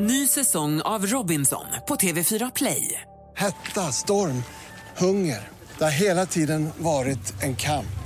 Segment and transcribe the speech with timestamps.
[0.00, 3.00] Ny säsong av Robinson på TV4 Play.
[3.36, 4.42] Hetta, storm,
[4.96, 5.48] hunger.
[5.78, 7.98] Det har hela tiden varit en kamp.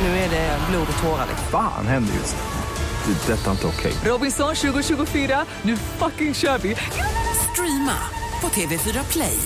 [0.00, 1.26] Nu är det blod och tårar.
[1.50, 3.12] Fan händer just nu.
[3.14, 3.32] Det.
[3.32, 3.92] är Detta är inte okej.
[4.04, 6.76] Robinson 2024, nu fucking kör vi!
[7.52, 7.98] Streama
[8.40, 9.38] på TV4 Play.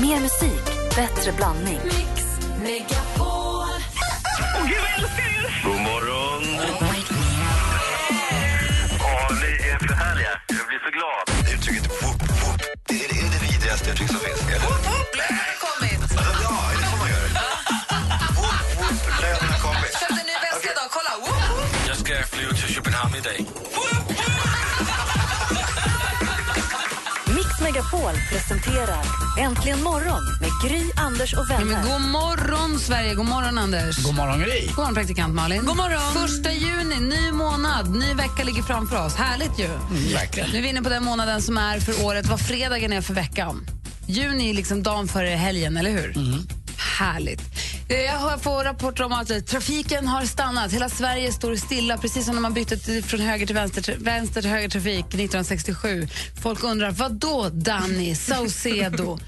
[0.00, 0.64] Mer musik,
[0.96, 1.80] bättre blandning.
[5.64, 6.31] God morgon.
[28.02, 29.04] Megapol presenterar
[29.38, 31.64] Äntligen morgon med Gry, Anders och Ja, vänner.
[31.82, 33.14] men god morgon, Sverige.
[33.14, 33.96] God morgon, Anders.
[34.04, 34.66] God morgon, Gry.
[34.66, 35.64] God morgon, praktikant Malin.
[35.64, 36.12] God morgon.
[36.28, 39.14] Första juni, ny månad, ny vecka ligger framför oss.
[39.14, 39.68] Härligt ju.
[40.14, 40.50] Verkligen.
[40.50, 43.14] Nu är vi inne på den månaden som är för året, vad fredagen är för
[43.14, 43.66] veckan.
[44.06, 46.14] Juni är liksom dagen före helgen, eller hur?
[46.98, 47.40] Härligt.
[47.92, 50.72] Eh, jag får rapporter om att eh, trafiken har stannat.
[50.72, 54.40] Hela Sverige står stilla, precis som när man bytte till- från höger till vänster, vänster
[54.42, 56.08] till höger trafik 1967.
[56.42, 59.18] Folk undrar, vad då Danny Saucedo?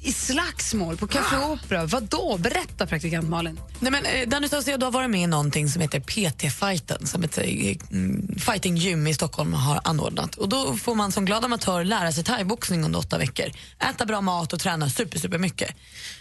[0.00, 1.86] I slagsmål på Café Opera?
[1.86, 2.36] Vad då?
[2.38, 3.60] Berätta, praktikant Malin.
[3.80, 7.38] Nej, men, eh, Danny Saucedo har varit med i någonting som heter PT-fighten som ett
[7.38, 7.44] eh,
[7.90, 10.34] mm, fighting gym i Stockholm har anordnat.
[10.34, 13.46] Och Då får man som glad amatör lära sig thaiboxning under åtta veckor.
[13.90, 15.74] Äta bra mat och träna super, super mycket.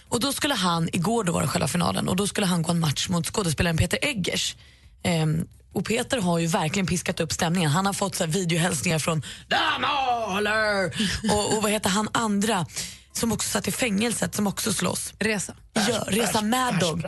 [0.09, 2.71] Och då skulle han, igår då var det själva finalen, och då skulle han gå
[2.71, 4.55] en match mot skådespelaren Peter Eggers.
[5.03, 7.71] Ehm, och Peter har ju verkligen piskat upp stämningen.
[7.71, 10.85] Han har fått så här, videohälsningar från Damaler
[11.31, 12.65] och, och vad heter han andra
[13.13, 15.13] som också satt i fängelset som också slåss.
[15.19, 15.53] Resa.
[15.73, 17.03] Ja, Resa Mad Dog.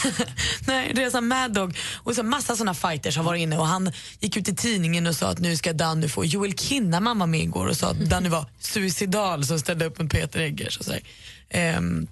[0.66, 1.78] Nej, Resa Mad Dog.
[1.94, 5.16] Och så massa såna fighters har varit inne och han gick ut i tidningen och
[5.16, 6.24] sa att nu ska Danny få...
[6.24, 10.10] Joel Kinnaman var med igår och sa att Danny var suicidal som ställde upp mot
[10.10, 10.78] Peter Eggers.
[10.78, 11.02] Och så, här.
[11.50, 12.06] Ehm,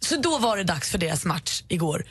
[0.00, 2.04] så då var det dags för deras match igår.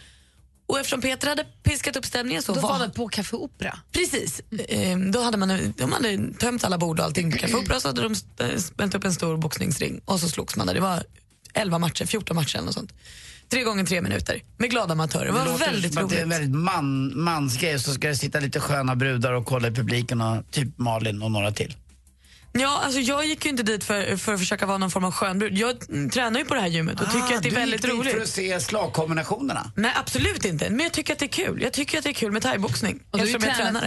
[0.70, 3.80] Och eftersom Peter hade piskat upp stämningen så Då var det på Café Opera.
[3.92, 4.42] Precis.
[4.70, 7.88] Ehm, då hade man, de hade tömt alla bord och allting på Café Opera så
[7.88, 10.74] hade de st- spänt upp en stor boxningsring och så slogs man där.
[10.74, 11.04] Det var
[11.54, 12.94] 11 matcher, 14 matcher eller något sånt.
[13.50, 15.26] Tre gånger tre minuter med glada amatörer.
[15.26, 16.40] Det var låter väldigt att Det är en roligt.
[16.40, 20.52] väldigt man, mansgrej så ska det sitta lite sköna brudar och kolla i publiken och
[20.52, 21.76] typ Malin och några till.
[22.52, 25.12] Ja, alltså jag gick ju inte dit för, för att försöka vara någon form av
[25.12, 25.58] skönbrud.
[25.58, 25.80] Jag
[26.12, 27.92] tränar ju på det här gymmet och tycker att det är Ah, du väldigt gick
[27.92, 28.14] dit roligt.
[28.14, 29.72] för att se slagkombinationerna.
[29.76, 30.70] Nej, absolut inte.
[30.70, 31.62] Men jag tycker att det är kul.
[31.62, 33.00] Jag tycker att det är kul med thaiboxning.
[33.12, 33.34] Och du, har ju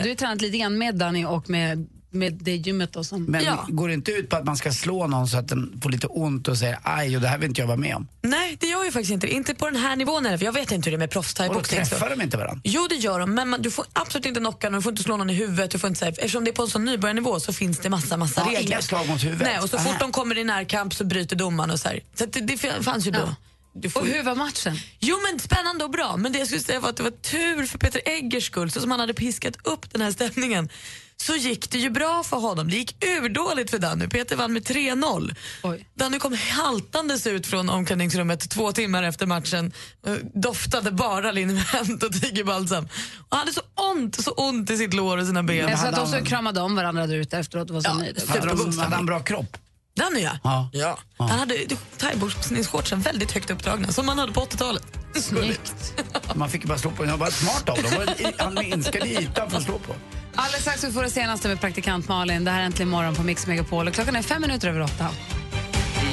[0.03, 2.93] du tränat lite grann med Danny och med, med det gymmet.
[2.93, 3.67] Då som, Men Ja.
[3.69, 6.07] går det inte ut på att man ska slå någon så att den får lite
[6.07, 8.09] ont och säger aj och det här vill inte jag vara med om?
[8.23, 9.27] Nej, det gör ju faktiskt inte.
[9.35, 11.15] Inte på den här nivån heller, för jag vet inte hur det är med Och
[11.15, 11.85] då proffs-thaiboxning.
[11.85, 12.61] så- träffar de inte varandra.
[12.65, 15.03] Jo, det gör de, men man, du får absolut inte knocka någon, du får inte
[15.03, 15.71] slå någon i huvudet.
[15.71, 17.91] Du får inte, så här, eftersom det är på en sån nybörjarnivå så finns det
[17.91, 18.73] massa, massa Ja, regler.
[18.73, 19.47] inga slag mot huvudet.
[19.47, 19.99] Nej, och så fort Aha.
[20.01, 22.01] de kommer i närkamp så bryter domaren och så här.
[22.15, 23.19] Så att det, det fanns ju då.
[23.21, 23.35] Ja.
[23.75, 24.77] Du får, och hur var matchen?
[25.01, 27.67] Jo men spännande och bra, men det jag skulle säga var att det var tur
[27.67, 30.69] för Peter Eggers skull, så som han hade piskat upp den här stämningen
[31.17, 32.71] så gick det ju bra för honom.
[32.71, 34.09] Det gick urdåligt för Danny.
[34.09, 35.35] Peter vann med 3-0.
[35.63, 35.87] Oj.
[35.95, 39.73] Danny kom haltandes ut från omklädningsrummet två timmar efter matchen.
[40.07, 42.89] eh, Doftade bara liniment och tigerbalsam.
[43.29, 45.57] Och hade så ont, så ont i sitt lår och sina ben.
[45.57, 47.81] Jag sa hade att de han- så kramade om varandra där ute efteråt och var
[47.83, 48.21] så Ja, nöjda.
[48.29, 49.57] Hade, de, han bra kropp?
[49.95, 50.39] Danny ja.
[50.43, 50.69] Ja.
[50.73, 50.99] ja.
[51.19, 51.25] Ja.
[51.25, 51.55] Han hade
[51.99, 54.83] thaiboxningsshortsen väldigt högt uppdragna, som man hade på 80-talet.
[55.15, 56.03] Snyggt.
[56.35, 57.11] Man fick ju bara slå på den.
[57.11, 58.33] Han var smart av dem.
[58.39, 59.95] Han minskade ytan för att slå på.
[60.35, 62.45] Alldeles strax vi får det senaste med praktikant Malin.
[62.45, 63.89] Det här är Äntligen morgon på Mix Megapol.
[63.89, 65.09] Och klockan är fem minuter över åtta.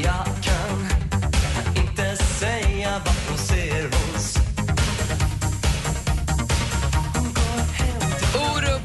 [0.04, 0.88] Jag kan
[1.84, 4.49] inte säga vad hon ser hos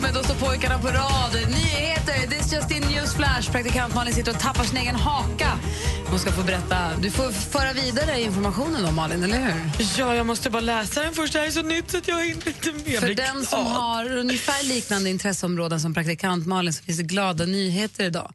[0.04, 1.32] Med Då står pojkarna på rad.
[1.48, 3.52] Nyheter, this just in news flash.
[3.52, 5.58] Praktikant Malin sitter och tappar sin egen haka.
[6.06, 6.96] Hon ska få berätta.
[7.02, 9.54] Du får föra vidare informationen då Malin, eller hur?
[9.98, 11.32] Ja, jag måste bara läsa den först.
[11.32, 13.00] Det här är så nytt så att jag hinner inte med.
[13.00, 18.04] För den som har ungefär liknande intresseområden som praktikant Malin så finns det glada nyheter
[18.04, 18.32] idag.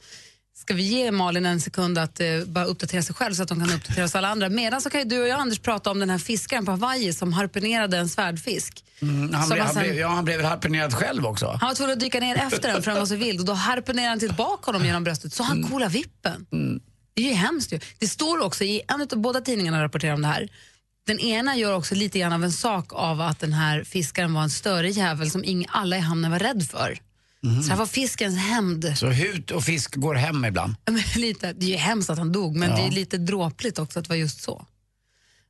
[0.61, 3.59] Ska vi ge Malin en sekund att eh, bara uppdatera sig själv så att de
[3.59, 4.49] kan uppdatera oss alla andra?
[4.49, 7.13] Medan så kan ju du och jag Anders prata om den här fiskaren på Hawaii
[7.13, 8.83] som harpunerade en svärdfisk.
[9.01, 11.57] Mm, han, Som blev, han han, sen- blev, ja, han blev väl harpunerad själv också?
[11.61, 13.53] Han var tvungen att dyka ner efter den för den var så vild och då
[13.53, 16.45] harpunerade han tillbaka honom genom bröstet så han coola vippen.
[17.13, 17.79] Det är ju hemskt ju.
[17.99, 20.49] Det står också i en av båda tidningarna rapporterar om det här.
[21.07, 24.43] Den ena gör också lite grann av en sak av att den här fiskaren var
[24.43, 26.97] en större jävel som ing, alla i hamnen var rädd för.
[27.43, 28.93] Så det här var fiskens hämnd.
[28.97, 30.75] Så hut och fisk går hem ibland.
[31.15, 32.75] Lite, det är ju hemskt att han dog, men Ja.
[32.75, 34.65] det är lite dråpligt också att det var just så.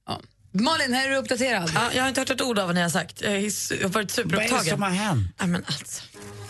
[0.07, 0.21] Ja.
[0.51, 1.71] Malin, här är du uppdaterad.
[1.75, 3.21] Ja, jag har inte hört ett ord av vad ni har sagt.
[3.21, 4.63] Jag har varit Vad är superupptagen.
[4.65, 5.27] det som har hänt?
[5.39, 6.03] Ja, men alltså.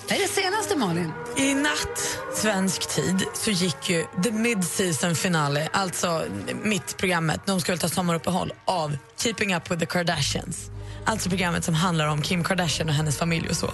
[0.07, 1.12] Det är det senaste, Malin.
[1.38, 6.25] I natt, svensk tid, så gick ju the mid-season finale, alltså
[6.63, 10.69] mitt-programmet, de ska väl ta sommaruppehåll, av Keeping Up With The Kardashians.
[11.06, 13.74] Alltså programmet som handlar om Kim Kardashian och hennes familj och så.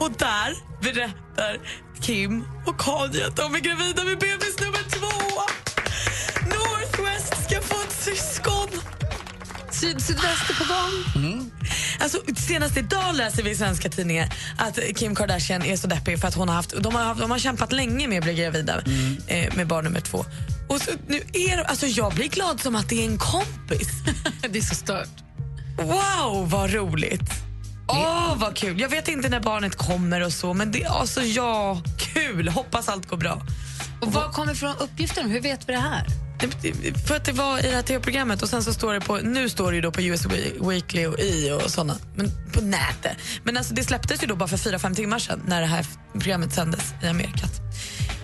[0.00, 1.58] Och där berättar
[2.00, 5.42] Kim och Kanye att de är gravida med bebis nummer två.
[6.44, 8.68] Northwest ska få ett syskon.
[9.70, 11.50] Syd, sydväst är på gång.
[12.00, 14.28] Alltså, senast idag läser vi i svenska tidningar
[14.58, 17.30] att Kim Kardashian är så deppig för att hon har haft, de har, haft, de
[17.30, 18.82] har kämpat länge med att bli gravida
[19.26, 20.24] eh, med barn nummer två.
[20.68, 23.88] Och så, nu är alltså, jag blir glad som att det är en kompis.
[24.50, 25.08] det är så stört.
[25.76, 27.47] Wow, vad roligt!
[27.88, 28.80] Åh, vad kul.
[28.80, 32.48] Jag vet inte när barnet kommer och så, men det alltså ja, kul.
[32.48, 33.42] Hoppas allt går bra.
[34.00, 35.30] Och var kommer ifrån uppgiften?
[35.30, 36.06] Hur vet vi det här?
[37.06, 39.48] För att det var i det här tv-programmet och sen så står det på, nu
[39.48, 40.26] står det ju då på US
[40.60, 43.16] Weekly och i och såna, men på nätet.
[43.42, 45.86] Men alltså det släpptes ju då bara för fyra fem timmar sedan när det här
[46.12, 47.50] programmet sändes i Amerikat.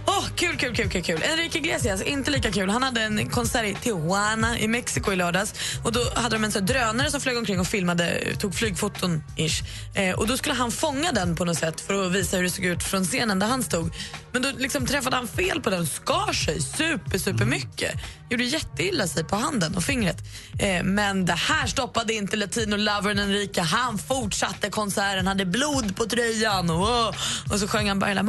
[0.07, 1.23] Oh, kul, kul, kul, kul, kul.
[1.23, 2.71] Enrique Iglesias, inte lika kul.
[2.71, 5.55] Han hade en konsert i Tijuana i Mexiko i lördags.
[5.85, 9.23] Och Då hade de en sån drönare som flög omkring och filmade, tog flygfoton.
[9.37, 9.63] Ish.
[9.95, 12.51] Eh, och Då skulle han fånga den på något sätt för att visa hur det
[12.51, 13.91] såg ut från scenen där han stod.
[14.35, 17.93] Men då liksom träffade han fel på den, skar sig super, super mycket.
[18.31, 20.17] Gjorde jätteilla sig på handen och fingret.
[20.59, 23.63] Eh, men det här stoppade inte latino-lovern Enrique.
[23.63, 27.09] Han fortsatte konserten, hade blod på tröjan och,
[27.53, 28.25] och så sjöng han Baila.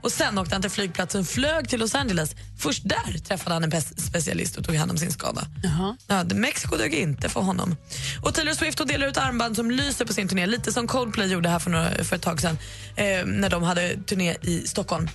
[0.00, 2.34] Och sen åkte han till flygplatsen, flög till Los Angeles.
[2.58, 5.46] Först där träffade han en specialist och tog hand om sin skada.
[6.06, 7.76] Ja, det- Mexiko dög inte för honom.
[8.22, 11.28] Och Taylor Swift hon delar ut armband som lyser på sin turné, lite som Coldplay
[11.28, 12.58] gjorde här för, några, för ett tag sedan
[12.96, 15.08] eh, när de hade turné i Stockholm.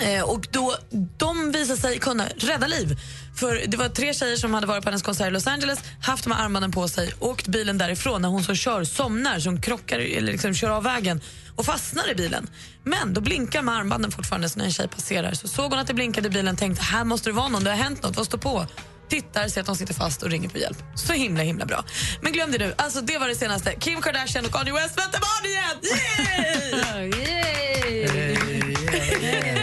[0.00, 0.76] Eh, och då,
[1.16, 2.98] de visade sig kunna rädda liv.
[3.36, 6.24] För Det var tre tjejer som hade varit på hennes konsert i Los Angeles, haft
[6.24, 9.98] de här armbanden på sig, åkt bilen därifrån när hon som kör somnar, som krockar
[9.98, 11.20] eller liksom kör av vägen
[11.56, 12.50] och fastnar i bilen.
[12.84, 15.86] Men då blinkar med armbanden fortfarande så när en tjej passerar så såg hon att
[15.86, 18.26] det blinkade i bilen tänkte här måste det vara någon, det har hänt något, vad
[18.26, 18.66] står på?
[19.08, 20.78] Tittar, ser att de sitter fast och ringer på hjälp.
[20.94, 21.84] Så himla himla bra.
[22.20, 23.74] Men glöm det nu, alltså det var det senaste.
[23.74, 25.76] Kim Kardashian och Kanye West väntar barn igen!
[26.22, 27.10] Yay!
[29.34, 29.59] Yay!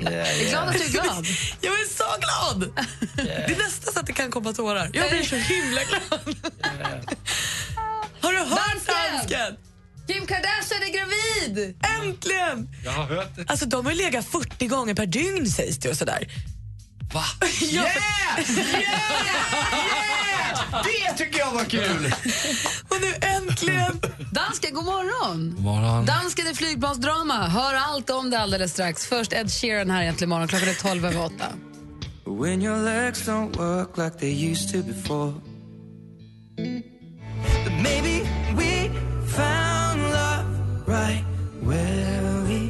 [0.00, 1.26] Jag är glad att du är glad.
[1.60, 2.72] Jag är så glad!
[3.16, 4.90] Det är nästan så att det kan komma tårar.
[4.92, 6.36] Jag blir så himla glad.
[8.20, 8.94] Har du hört Dansken!
[9.12, 9.56] dansken?
[10.08, 11.76] Kim Kardashian är gravid!
[12.02, 12.68] Äntligen!
[12.84, 13.44] Jag har hört det.
[13.50, 16.28] Alltså de har ju legat 40 gånger per dygn sägs det och sådär.
[17.12, 17.24] Va?
[17.60, 17.84] Ja,
[20.84, 22.12] Det tycker jag var kul!
[22.88, 24.00] och nu äntligen!
[24.32, 25.56] Dansken, god morgon!
[25.58, 26.06] Morgon.
[26.06, 27.48] Dansken flygplansdrama.
[27.48, 29.06] Hör allt om det alldeles strax.
[29.06, 30.48] Först Ed Sheeran här egentligen imorgon.
[30.48, 31.34] Klockan är 12 över 8.
[32.26, 35.32] When your legs don't work like they used to before.
[37.64, 38.22] But maybe
[38.56, 38.90] we
[39.26, 40.46] found love
[40.86, 41.24] right
[41.62, 42.15] where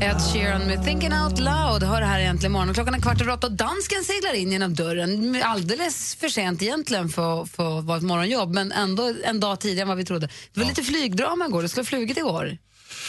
[0.06, 2.74] Ed Sheeran med Thinking Out Loud hör det här egentligen imorgon.
[2.74, 5.42] Klockan är kvart över åtta och dansken seglar in genom dörren.
[5.44, 9.82] Alldeles för sent egentligen för, för att vara ett morgonjobb, men ändå en dag tidigare
[9.82, 10.26] än vad vi trodde.
[10.52, 11.62] Det var lite flygdrama igår.
[11.62, 12.58] Du skulle ha flugit igår.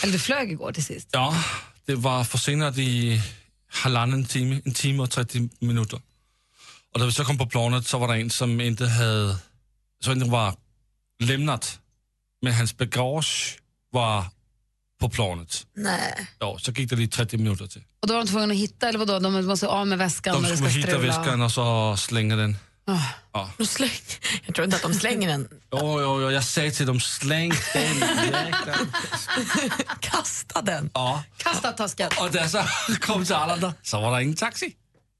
[0.04, 1.10] Eller du flög igår till sist.
[1.12, 1.36] Ja,
[1.86, 3.22] det var försenat i
[3.72, 6.02] halvannen timme, en timme och 30 minuter.
[6.94, 9.38] Och när vi så kom på planet så var det en som inte hade,
[10.04, 10.56] så inte var
[11.20, 11.80] lämnat,
[12.42, 13.60] men hans bagage
[13.92, 14.26] var
[15.00, 15.66] på planet.
[15.76, 16.28] Nej.
[16.40, 17.84] Ja, så gick det lite 30 minuter till.
[18.02, 20.56] Och då var de tvungna att hitta, eller vadå, de måste av med väskan De
[20.56, 21.08] skulle hitta strula.
[21.20, 22.58] väskan och så slänga den.
[22.90, 23.00] Ah.
[23.34, 23.50] Ja.
[23.58, 23.90] De släng...
[24.46, 25.48] Jag tror inte att de slänger den.
[25.72, 27.98] Jo, jo, jo, jag sa till dem, släng den.
[28.24, 28.78] jäklar."
[30.00, 30.90] Kasta den.
[30.94, 31.24] Ja.
[31.38, 32.10] Kasta tasken.
[32.22, 32.64] Och när så
[33.02, 34.74] kom till Arlanda så var det ingen taxi.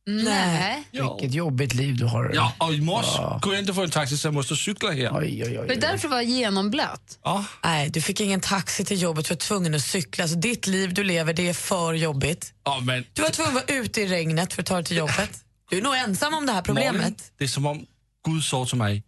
[0.10, 0.84] Nej.
[0.92, 2.32] Vilket jobbigt liv du har.
[2.34, 5.10] Ja, och i morse kunde jag inte få en taxi så jag måste cykla här.
[5.18, 5.58] Oj, oj, oj.
[5.58, 7.20] Var det därför du var genomblöt?
[7.24, 7.46] Ja.
[7.64, 10.24] Nej, du fick ingen taxi till jobbet, du var tvungen att cykla.
[10.24, 12.54] Alltså, ditt liv du lever, det är för jobbigt.
[12.64, 14.98] Ja, men Du var tvungen att vara ute i regnet för att ta dig till
[14.98, 15.44] jobbet.
[15.70, 16.96] Du är nog ensam om det här problemet.
[17.02, 17.86] Malin, det är som om
[18.26, 19.04] Gud sa till mig,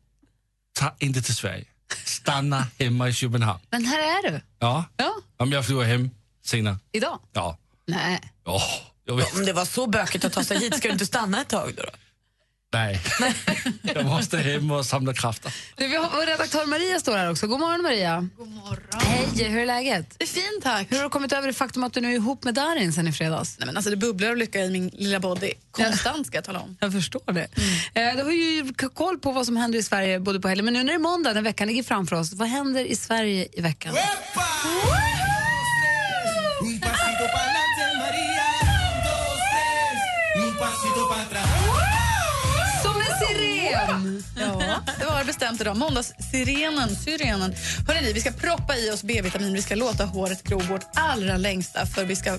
[0.79, 1.65] ta inte till Sverige.
[2.05, 3.59] Stanna hemma i Köpenhamn.
[3.69, 4.41] Men här är du.
[4.59, 6.09] Ja, Ja, om jag flyger hem
[6.45, 6.77] senare.
[6.91, 7.19] idag.
[7.33, 8.19] Ja, Nej.
[8.45, 8.88] ja vet.
[9.09, 11.73] Om det var så bökigt att ta sig hit, ska du inte stanna ett tag
[11.77, 11.83] då?
[11.83, 11.89] då?
[12.73, 13.01] Nej,
[13.81, 15.53] jag måste hem och samla krafter.
[15.75, 17.47] Du, vi har, vår redaktör Maria står här också.
[17.47, 18.29] God morgon Maria.
[18.37, 19.01] God morgon.
[19.01, 20.15] Hej, hur är läget?
[20.17, 20.87] Det är fint tack.
[20.89, 23.07] Hur har du kommit över det faktum att du nu är ihop med Darin sen
[23.07, 23.59] i fredags?
[23.59, 25.53] Nej, men alltså, det bubblar av lycka i min lilla body.
[25.71, 26.77] Konstant ska jag tala om.
[26.79, 27.47] Jag förstår det.
[27.93, 30.73] Eh, du har ju koll på vad som händer i Sverige både på helgen, men
[30.73, 33.61] nu när det är måndag, när veckan ligger framför oss, vad händer i Sverige i
[33.61, 33.93] veckan?
[42.83, 44.23] Som en Måndagssiren!
[44.35, 45.77] Ja, det var bestämt idag.
[45.77, 47.53] Måndagssirenen, syrenen.
[47.87, 49.53] Hörrni, ni, vi ska proppa i oss B-vitamin.
[49.53, 52.37] Vi ska låta håret gro vårt allra längsta för vi ska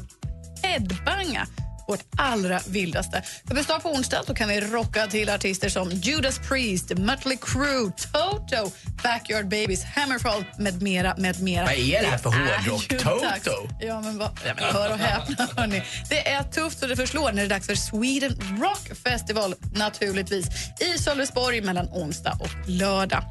[0.62, 1.46] headbanga
[1.90, 3.22] vårt allra vildaste.
[3.46, 7.92] För bestå på onsdag då kan vi rocka till artister som Judas Priest, Mötley Crüe,
[8.12, 11.64] Toto, Backyard Babies, Hammerfall med mera, med mera.
[11.64, 12.88] Vad är det här för hårdrock?
[12.88, 13.20] Toto?
[13.20, 13.48] dags.
[13.80, 15.82] Ja, men vad, ja, men hör och häpna, hörni.
[16.08, 20.46] Det är tufft och det förslår när det är dags för Sweden Rock Festival naturligtvis
[20.80, 23.24] i Sölvesborg mellan onsdag och lördag.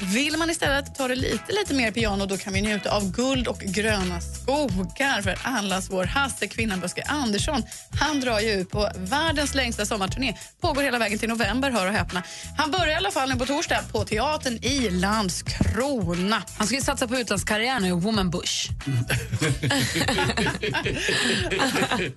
[0.00, 3.48] Vill man istället ta det lite, lite mer piano då kan vi njuta av guld
[3.48, 7.62] och gröna skogar för allas vår Hasse Kvinnaböske Andersson.
[8.00, 10.34] Han drar ju ut på världens längsta sommarturné.
[10.60, 12.22] Pågår hela vägen till november, hör och häpna.
[12.56, 16.42] Han börjar i alla fall nu på torsdag på Teatern i Landskrona.
[16.58, 18.68] Han ska ju satsa på utlandskarriär nu, Woman Bush.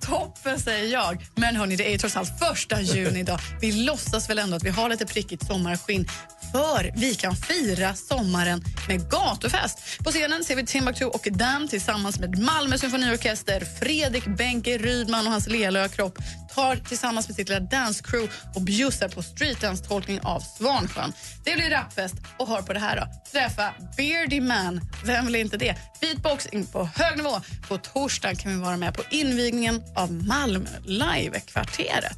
[0.00, 1.26] Toppen, säger jag.
[1.34, 3.40] Men hörni, det är ju trots allt första juni idag.
[3.60, 6.08] Vi låtsas väl ändå att vi har lite prickigt sommarskinn
[6.52, 9.78] för vi kan fira fira sommaren med gatufest.
[10.04, 13.64] På scenen ser vi Timbuktu och Dan tillsammans med Malmö symfoniorkester.
[13.80, 16.18] Fredrik Benke Rydman och hans lelöa kropp
[16.54, 21.12] tar tillsammans med sitt lilla dancecrew och bjussar på streetdance-tolkning av Svansjön.
[21.44, 23.30] Det blir rapfest och hör på det här då.
[23.32, 25.76] Träffa Beardy Man, vem vill inte det?
[26.00, 27.40] Beatboxing på hög nivå.
[27.68, 32.16] På torsdag kan vi vara med på invigningen av Malmö Live-kvarteret.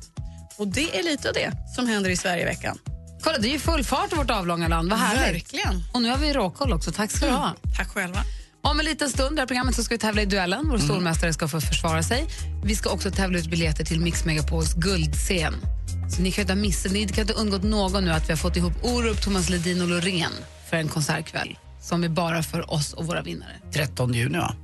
[0.57, 2.79] Och det är lite av det som händer i Sverige i veckan.
[3.25, 4.91] Kolla, det är ju full fart i vårt avlånga land.
[4.91, 5.35] Vad härligt.
[5.35, 5.85] Verkligen.
[5.93, 6.93] Och nu har vi råkoll också.
[6.93, 7.55] Tack ska du ha.
[7.77, 8.19] Tack själva.
[8.63, 10.69] Om en liten stund i programmet så ska vi tävla i duellen.
[10.69, 12.27] Vår stormästare ska få försvara sig.
[12.65, 15.55] Vi ska också tävla ut biljetter till Mix Megapols guldscen.
[16.11, 18.37] Så ni kan inte ha missat, ni kan inte undgått någon nu att vi har
[18.37, 20.33] fått ihop Orup, Thomas Ledin och Loreen
[20.71, 23.53] för en konsertkväll som är bara för oss och våra vinnare.
[23.73, 24.55] 13 juni, va?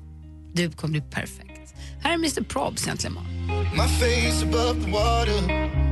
[0.55, 1.75] Det kommer bli perfekt.
[2.02, 3.17] Här är Mr Probs egentligen.
[4.85, 5.89] imorgon.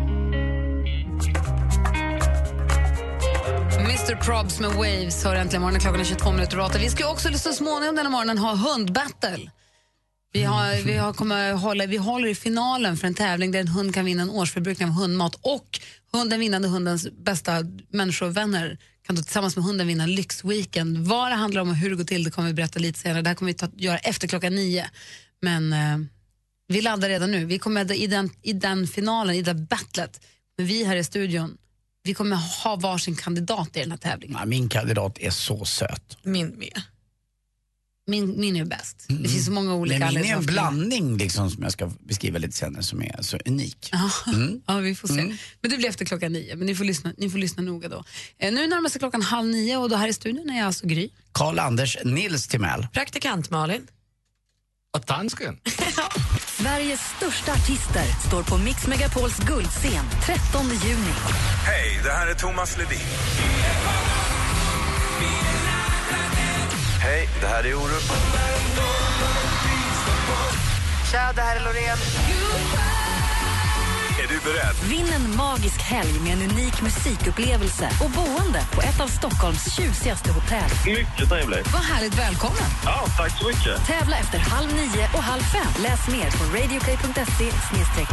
[3.89, 5.81] Mr Probs med Waves hör äntligen morgonen.
[5.81, 6.79] Klockan är 22 minuter åtta.
[6.79, 9.51] Vi ska också så småningom denna morgonen ha hundbattle.
[10.33, 13.69] Vi, har, vi, har, kommer hålla, vi håller i finalen för en tävling där en
[13.69, 15.81] hund kan vinna en årsförbrukning av hundmat och
[16.13, 17.53] hund, den vinnande hundens bästa
[17.89, 20.99] människovänner kan då tillsammans med hunden vinna en lyxweekend.
[20.99, 23.23] Vad det handlar om och hur det går till det kommer vi berätta lite senare.
[23.23, 24.87] Det här kommer vi ta, göra efter klockan nio.
[25.43, 25.99] Men eh,
[26.69, 27.45] vi laddar redan nu.
[27.45, 30.21] Vi kommer i den, i den finalen, i det battlet,
[30.57, 31.57] men vi här i studion
[32.09, 34.37] vi kommer ha varsin kandidat i den här tävlingen.
[34.41, 36.19] Ja, min kandidat är så söt.
[36.23, 36.83] Min med.
[38.07, 39.05] Min, min är bäst.
[39.09, 42.39] Det finns så många olika Men min är en blandning liksom, som jag ska beskriva
[42.39, 43.89] lite senare som är så unik.
[43.93, 44.61] Ja, Mm.
[44.67, 45.21] ja, vi får se.
[45.21, 45.37] Mm.
[45.61, 48.05] Men det blir efter klockan nio, men ni får lyssna, ni får lyssna noga då.
[48.39, 50.87] Eh, nu närmar sig klockan halv nio och då här i studion är jag alltså
[50.87, 51.11] Gry.
[51.33, 52.87] Karl-Anders Nils Timell.
[52.93, 53.87] Praktikant Malin.
[54.93, 55.61] Och dansken.
[56.61, 61.13] Sveriges största artister står på Mix Megapols guldscen 13 juni.
[61.67, 62.99] Hej, det här är Thomas Ledin.
[67.03, 68.03] Hej, det här är Orup.
[71.13, 71.99] Tja, det här är Loreen.
[74.29, 74.77] Är du beredd?
[74.91, 80.33] Vinn en magisk helg med en unik musikupplevelse och boende på ett av Stockholms tjusigaste
[80.33, 80.71] hotell.
[80.87, 81.73] Mycket trevligt.
[81.73, 82.69] Vad härligt, välkommen.
[82.85, 83.87] Ja, tack så mycket.
[83.87, 85.73] Tävla efter halv nio och halv fem.
[85.83, 87.49] Läs mer på radioplay.se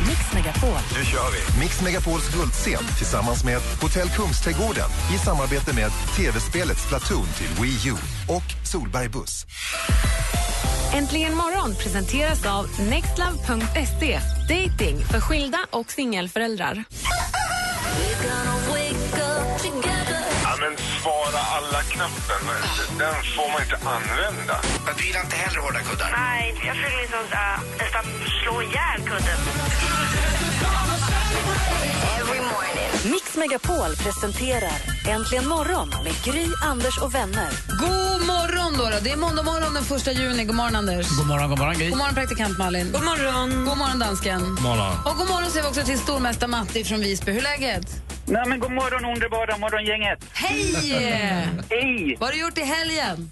[0.10, 0.82] mixmegapol.
[0.98, 1.60] Nu kör vi.
[1.60, 7.96] Mix Megapols guldscen tillsammans med Hotell Kungsträdgården i samarbete med tv-spelet Splatoon till Wii U
[8.28, 9.46] och Solberg Buss.
[10.96, 14.20] Äntligen morgon presenteras av nextlove.se.
[14.50, 16.84] Dating för skilda och singelföräldrar.
[20.44, 22.44] Ja, men svara alla-knappen,
[23.00, 24.62] den får man inte använda.
[24.98, 26.12] Du gillar inte heller hårda kuddar?
[26.18, 28.04] Nej, jag försöker liksom uh, nästan
[28.44, 29.40] slå ihjäl kudden.
[33.36, 37.50] Mix Megapol presenterar Äntligen morgon med Gry, Anders och vänner.
[37.82, 39.00] God morgon då, då.
[39.04, 40.46] Det är måndag morgon den första juni.
[40.46, 41.18] God morgon Anders.
[41.18, 41.90] God morgon, god morgon Gry.
[41.90, 42.92] God morgon praktikant Malin.
[42.92, 43.66] God morgon.
[43.66, 44.42] God morgon dansken.
[44.42, 44.94] Morgon.
[45.06, 47.32] Och god morgon säger vi också till stormästare Matti från Visby.
[47.32, 47.86] Hur är läget?
[48.26, 50.20] Nej, men god morgon, underbara morgongänget.
[50.34, 50.90] Hej!
[51.70, 52.16] Hej!
[52.20, 53.32] Vad har du gjort i helgen?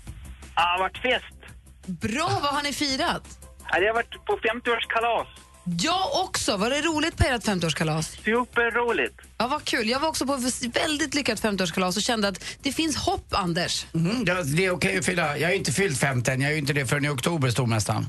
[0.55, 1.39] Det har varit fest.
[1.85, 3.23] Bra, vad har ni firat?
[3.71, 5.27] Ja, det har varit på 50-årskalas.
[5.65, 6.57] Jag också.
[6.57, 8.23] Var det roligt på ert 50-årskalas?
[8.23, 9.21] Superroligt.
[9.37, 9.89] Ja, vad kul.
[9.89, 13.85] Jag var också på ett väldigt lyckat 50-årskalas och kände att det finns hopp, Anders.
[13.93, 15.37] Mm, det är okej att fylla.
[15.37, 16.41] Jag har ju inte fyllt 50 än.
[16.41, 18.05] Jag är ju inte det förrän i oktober, stormästaren.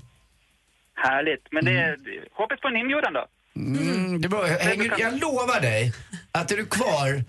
[0.95, 1.47] Härligt.
[1.51, 1.97] Men det,
[2.33, 3.27] hoppas på en inbjudan då.
[3.57, 5.93] Mm, det var, hänger, jag lovar dig
[6.33, 7.25] att är du kvar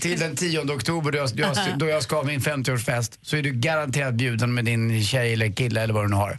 [0.00, 3.36] till den 10 oktober då jag, då jag, då jag ska ha min 50-årsfest så
[3.36, 6.38] är du garanterat bjuden med din tjej eller kille eller vad du nu har.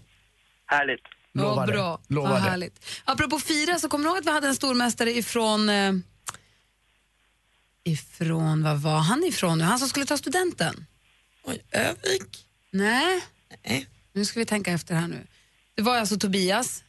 [0.65, 1.01] Härligt.
[1.39, 1.73] Lovar Vad det.
[1.73, 2.01] bra.
[2.07, 2.49] Lovar Vad det.
[2.49, 2.85] härligt.
[3.05, 5.69] Apropå fira så kommer du ihåg att vi hade en stormästare ifrån...
[5.69, 5.93] Eh,
[7.83, 9.63] ifrån, vad var han ifrån nu?
[9.63, 10.85] Han som skulle ta studenten?
[11.43, 12.45] Oj, Övik?
[12.71, 13.21] Nej.
[14.13, 15.27] Nu ska vi tänka efter här nu.
[15.75, 16.83] Det var alltså Tobias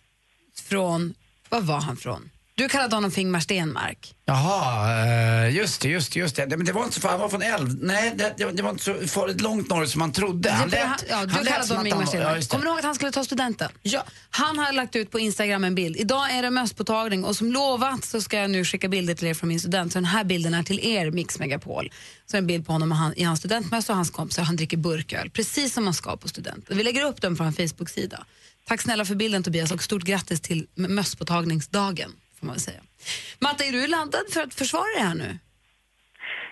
[0.55, 1.15] från,
[1.49, 2.31] vad var han från?
[2.61, 4.15] Du kallade honom för Ingmar Stenmark.
[4.25, 5.05] Jaha,
[5.47, 6.47] eh, just det, just det, just det.
[6.57, 7.85] Men det var inte så, han var från Älv.
[7.85, 10.51] Nej, det, det var- inte så farligt långt norrut som man trodde.
[10.51, 12.41] Han lät, han, ja, du han kallade honom Ingmar ja, Stenmark.
[12.41, 12.47] det.
[12.49, 13.71] Kommer du ihåg att han skulle ta studenten?
[13.83, 14.05] Ja.
[14.31, 15.97] Han har lagt ut på Instagram en bild.
[15.97, 19.35] Idag är det mösspåtagning och som lovat så ska jag nu skicka bilder till er
[19.35, 19.93] från min student.
[19.93, 21.93] Så den här bilden är till er, Mix Megapol.
[22.31, 24.43] Så en bild på honom och han, i hans studentmössa och hans kompisar.
[24.43, 26.77] Han dricker burköl, precis som man ska på studenten.
[26.77, 28.25] Vi lägger upp den på en Facebook-sida.
[28.69, 32.13] Tack snälla för bilden Tobias och stort grattis till mösspåtagningsdagen.
[32.41, 32.81] Får man säga.
[33.39, 35.39] Matte, är du laddad för att försvara dig här nu?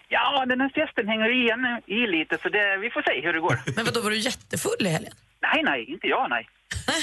[0.09, 3.40] Ja, den här festen hänger igen i lite så det, vi får se hur det
[3.40, 3.61] går.
[3.76, 5.14] Men vad då var du jättefull i helgen?
[5.42, 6.49] Nej, nej, inte jag, nej.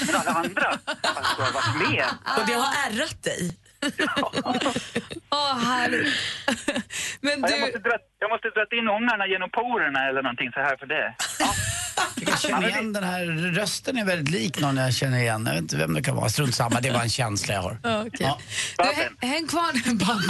[0.06, 0.66] Men alla andra
[1.02, 2.04] alltså, har varit med.
[2.38, 3.56] Och det har ärrat dig?
[5.30, 6.14] Åh, härligt.
[7.20, 7.52] Men Ja, du...
[7.54, 10.86] jag, måste dra, jag måste dra in ångarna genom porerna eller någonting så här för
[10.86, 11.14] det.
[12.26, 13.24] Jag känner igen den här
[13.54, 15.44] rösten är väldigt lik någon jag känner igen.
[15.46, 16.28] Jag vet inte vem det kan vara.
[16.28, 17.78] Strunt samma, det är bara en känsla jag har.
[17.86, 18.32] Ja, okej.
[19.20, 20.22] Du, häng, kvar där, Babben.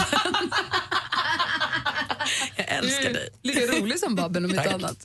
[2.56, 3.28] Jag älskar dig.
[3.42, 4.96] Lika rolig som Babben om inte annat.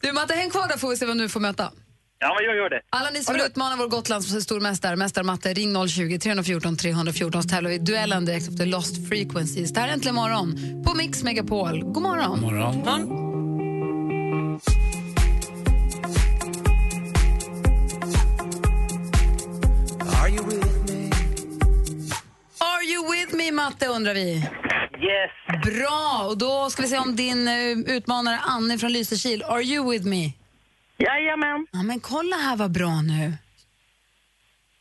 [0.00, 1.70] Du Matte, häng kvar där får vi se vem du får möta.
[2.18, 2.80] Ja, men jag gör det.
[2.90, 7.48] Alla ni som vill utmana vår Gotlands stormästare, mästare Matte, ring 020 314 314 så
[7.48, 9.72] tävlar vi i duellen direkt efter Lost Frequencies.
[9.72, 10.54] Det här är Äntligen morgon
[10.86, 11.84] på Mix Megapol.
[11.84, 12.40] God morgon.
[12.40, 13.26] morgon.
[20.22, 21.10] Are you with me?
[22.58, 24.36] Are you with me, Matte, undrar vi.
[24.36, 25.62] Yes.
[25.64, 29.90] Bra, och då ska vi se om din eh, utmanare Anne från Lysekil, are you
[29.90, 30.32] with me?
[30.98, 31.66] Jajamän.
[31.72, 33.34] Ja, men kolla här vad bra nu.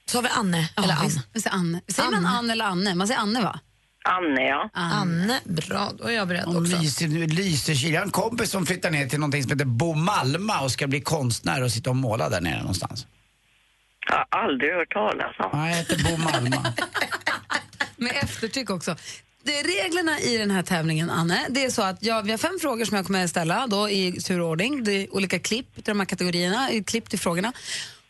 [0.05, 1.23] Så har vi Anne, Ja, eller Anne.
[1.33, 1.81] Vi säger Anne.
[1.87, 2.53] Säger man Anne.
[2.53, 2.95] Eller Anne?
[2.95, 3.59] Man säger Anne, va?
[4.07, 4.69] Anne, ja.
[4.73, 5.91] Anne, bra.
[5.97, 6.77] Då är jag beredd Om också.
[6.81, 7.93] Lyse, Lysekil.
[7.93, 10.87] Jag har en kompis som flyttar ner till någonting som heter Bo Malma och ska
[10.87, 13.07] bli konstnär och sitta och måla där nere någonstans.
[14.07, 15.49] Jag har aldrig hört talas om.
[15.59, 16.73] Nej, jag heter Bo Malma.
[17.97, 18.95] Med eftertryck också.
[19.45, 22.59] Det, reglerna i den här tävlingen, Anne, det är så att jag, vi har fem
[22.61, 24.83] frågor som jag kommer att ställa då, i turordning.
[24.83, 27.53] Det är olika klipp till de här kategorierna, klipp till frågorna.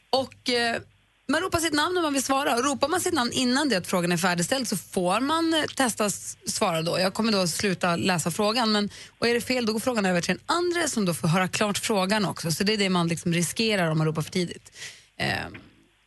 [0.10, 0.82] Och eh,
[1.28, 2.56] man ropar sitt namn när man vill svara.
[2.56, 5.64] Och ropar man sitt namn innan det att frågan är färdigställd så får man eh,
[5.64, 6.10] testa
[6.48, 7.00] svara då.
[7.00, 10.22] Jag kommer då sluta läsa frågan, men och är det fel då går frågan över
[10.22, 12.52] till den andra som då får höra klart frågan också.
[12.52, 14.78] Så det är det man liksom riskerar om man ropar för tidigt.
[15.20, 15.46] Eh,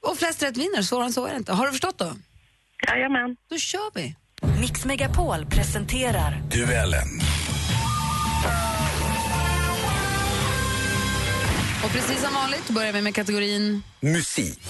[0.02, 1.52] och flest rätt vinner, svårare än så är det inte.
[1.52, 2.16] Har du förstått då?
[2.88, 3.36] Jajamän.
[3.50, 4.14] Då kör vi.
[4.42, 7.08] Mix Megapol presenterar Duellen.
[11.84, 14.60] Och precis som vanligt börjar vi med kategorin Musik.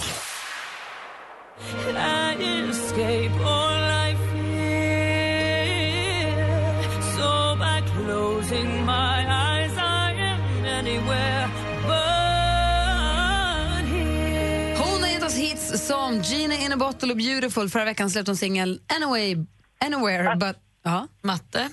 [14.76, 17.68] Hon har gett oss hits som Gina in a bottle och Beautiful.
[17.68, 19.46] Förra veckan släppte hon singeln Anyway,
[19.84, 20.36] Anywhere.
[20.36, 21.08] But, ja.
[21.22, 21.60] Matte?
[21.60, 21.68] Eh,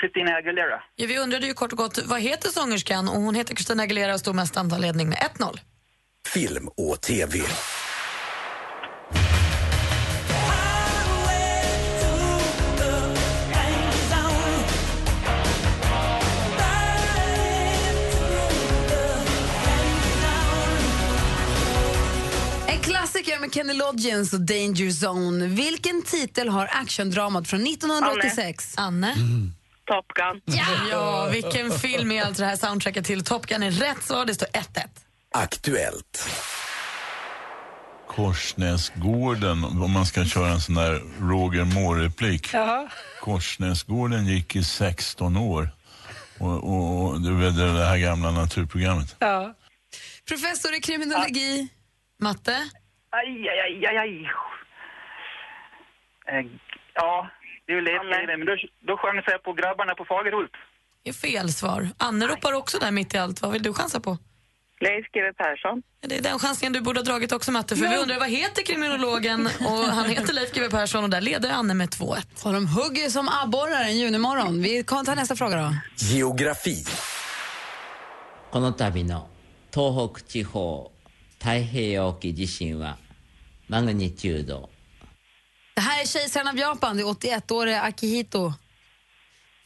[0.00, 0.82] Christina Aguilera.
[0.96, 3.08] Ja, vi undrade ju kort och gott, vad heter sångerskan?
[3.08, 5.58] Och hon heter Christina Aguilera och står med standardledning med 1-0.
[6.34, 7.38] Film och TV.
[23.46, 25.46] Med Kenny Loggins och Danger Zone.
[25.46, 28.74] Vilken titel har actiondramat från 1986?
[28.76, 29.14] Anne?
[29.86, 30.56] Top Gun.
[30.90, 33.24] Ja, vilken film är allt det här soundtracket till?
[33.24, 34.62] Top Gun är rätt svar, det står 1-1.
[35.34, 36.28] Aktuellt.
[38.08, 42.50] Korsnäsgården, om man ska köra en sån där Roger Moore-replik.
[43.20, 45.70] Korsnäsgården gick i 16 år.
[46.38, 49.16] Och, och, och du vet det här gamla naturprogrammet.
[49.18, 49.54] Ja.
[50.28, 51.68] Professor i kriminologi.
[52.20, 52.70] Matte?
[53.09, 54.13] Aj, aj, aj, aj, aj.
[56.27, 56.45] Eh,
[56.93, 57.29] ja,
[57.65, 58.55] det är ju lätt i det, men då,
[58.87, 60.51] då chansar jag på grabbarna på Fagerhult.
[61.03, 61.89] Det är fel svar.
[61.97, 63.41] Anne ropar också där mitt i allt.
[63.41, 64.17] Vad vill du chansa på?
[64.79, 65.83] Leif GW Persson.
[66.01, 68.63] Det är den chansningen du borde ha dragit också Matte, för vi undrar vad heter
[68.63, 69.45] kriminologen?
[69.45, 72.45] Och han heter Leif GW Persson och där leder Anne med 2-1.
[72.45, 74.61] Och de hugger som abborrar en junimorgon.
[74.61, 75.73] Vi kan ta nästa fråga då.
[75.95, 76.85] Geografi.
[78.51, 79.29] この度の
[79.71, 80.91] 東北地方
[81.45, 82.97] 太平洋沖地震は
[83.67, 84.69] マグニチュード
[85.75, 88.53] Det här är kejsaren av Japan, det är 81-åriga Akihito.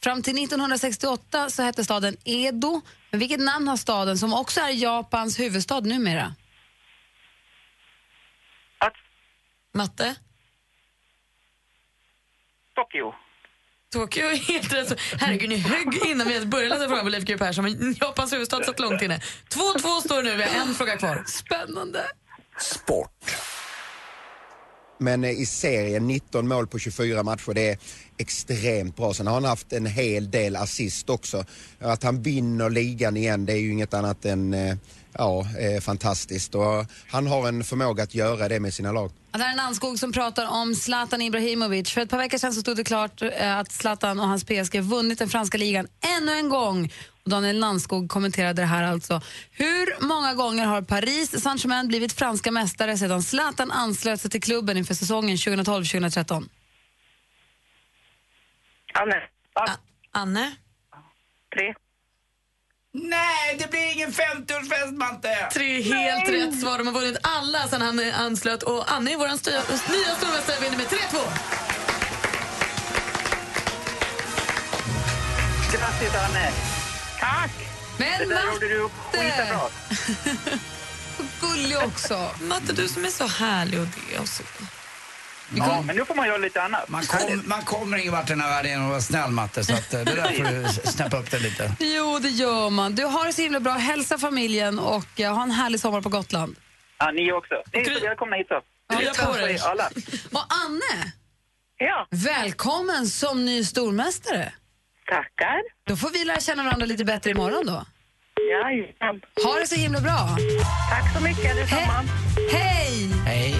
[0.02, 2.80] Fram till 1968 så hette staden Edo.
[3.10, 6.34] Men vilket namn har staden som också är Japans huvudstad numera?
[9.72, 10.16] Matte?
[12.74, 13.14] Tokyo.
[13.93, 14.89] Tokyo är helt rätt.
[14.89, 17.63] Så- Herregud, ni högg innan vi ens började läsa frågan på Leif GW Persson.
[17.63, 19.21] Men Japans huvudstad satt långt inne.
[19.49, 21.23] 2-2 står det nu, vi har en fråga kvar.
[21.27, 22.03] Spännande.
[22.61, 23.31] Sport.
[24.99, 27.77] Men eh, i serien 19 mål på 24 matcher, det är
[28.17, 29.13] extremt bra.
[29.13, 31.45] Sen har han haft en hel del assist också.
[31.79, 34.75] Att han vinner ligan igen, det är ju inget annat än eh,
[35.13, 36.55] ja, eh, fantastiskt.
[36.55, 39.11] Och han har en förmåga att göra det med sina lag.
[39.31, 41.91] Ja, Det här är Nanskog som pratar om Zlatan Ibrahimovic.
[41.91, 44.81] För ett par veckor sedan så stod det klart eh, att Zlatan och hans PSG
[44.81, 46.91] vunnit den franska ligan ännu en gång.
[47.23, 49.21] Och Daniel Nanskog kommenterade det här alltså.
[49.51, 54.77] Hur många gånger har Paris Saint-Germain blivit franska mästare sedan Zlatan anslöt sig till klubben
[54.77, 56.49] inför säsongen 2012-2013?
[58.93, 59.21] Anne.
[60.11, 60.55] Anne?
[61.55, 61.73] Tre.
[62.93, 65.49] Nej, det blir ingen 50-årsfest, Matte!
[65.53, 66.77] Tre helt rätt svar.
[66.77, 68.63] De har vunnit alla sen han anslöt.
[68.63, 70.91] Och Anne är vår nya stormästare vinner med 3-2.
[75.73, 76.51] Grattis, Anne!
[77.19, 77.51] Tack!
[77.97, 79.59] Men Det där gjorde du skitbra.
[81.41, 82.29] Gullig också.
[82.41, 84.43] Matte, du som är så härlig och det och så.
[85.55, 86.89] Ja, men nu får man göra lite annat.
[86.89, 89.63] Man, kom, man kommer ingen vart i den här världen genom att vara snäll, Matte,
[89.63, 91.71] så att, eh, det där får du snäppa upp det lite.
[91.79, 92.95] Jo, det gör man.
[92.95, 93.73] Du har det så himla bra.
[93.73, 96.55] Hälsa familjen och eh, ha en härlig sommar på Gotland.
[96.99, 97.55] Ja, ni också.
[97.73, 98.61] Ni är så välkomna hit då.
[99.01, 99.83] Ja, för er alla.
[100.31, 101.11] Och Anne,
[101.77, 102.07] Ja.
[102.11, 104.53] välkommen som ny stormästare.
[105.09, 105.61] Tackar.
[105.87, 107.85] Då får vi lära känna varandra lite bättre imorgon då.
[108.51, 109.21] Jajamän.
[109.43, 110.37] Ha det så himla bra.
[110.89, 112.03] Tack så mycket, detsamma.
[112.51, 113.09] Hej!
[113.25, 113.55] Hej.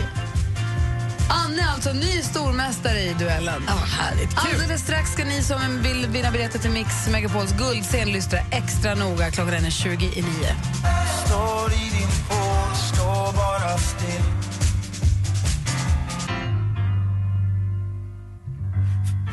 [1.31, 3.63] Anne är alltså ny stormästare i duellen.
[3.67, 4.35] Ja, härligt.
[4.35, 4.53] Kul.
[4.53, 9.31] Alldeles strax ska ni som vill vinna biljetter till Mix Megapols guldscen lyssna extra noga.
[9.31, 10.55] Klockan är 20 i nio.
[11.25, 14.51] Står i din pool, står bara still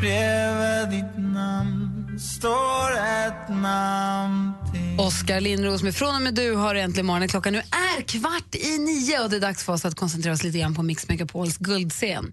[0.01, 4.53] Bredvid ditt namn står ett namn
[4.99, 7.29] Oskar Lindros med Från och med du har äntligen morgonen.
[7.29, 10.43] Klockan nu är kvart i nio och det är dags för oss att koncentrera oss
[10.43, 12.33] lite grann på Mix Megapols guldscen.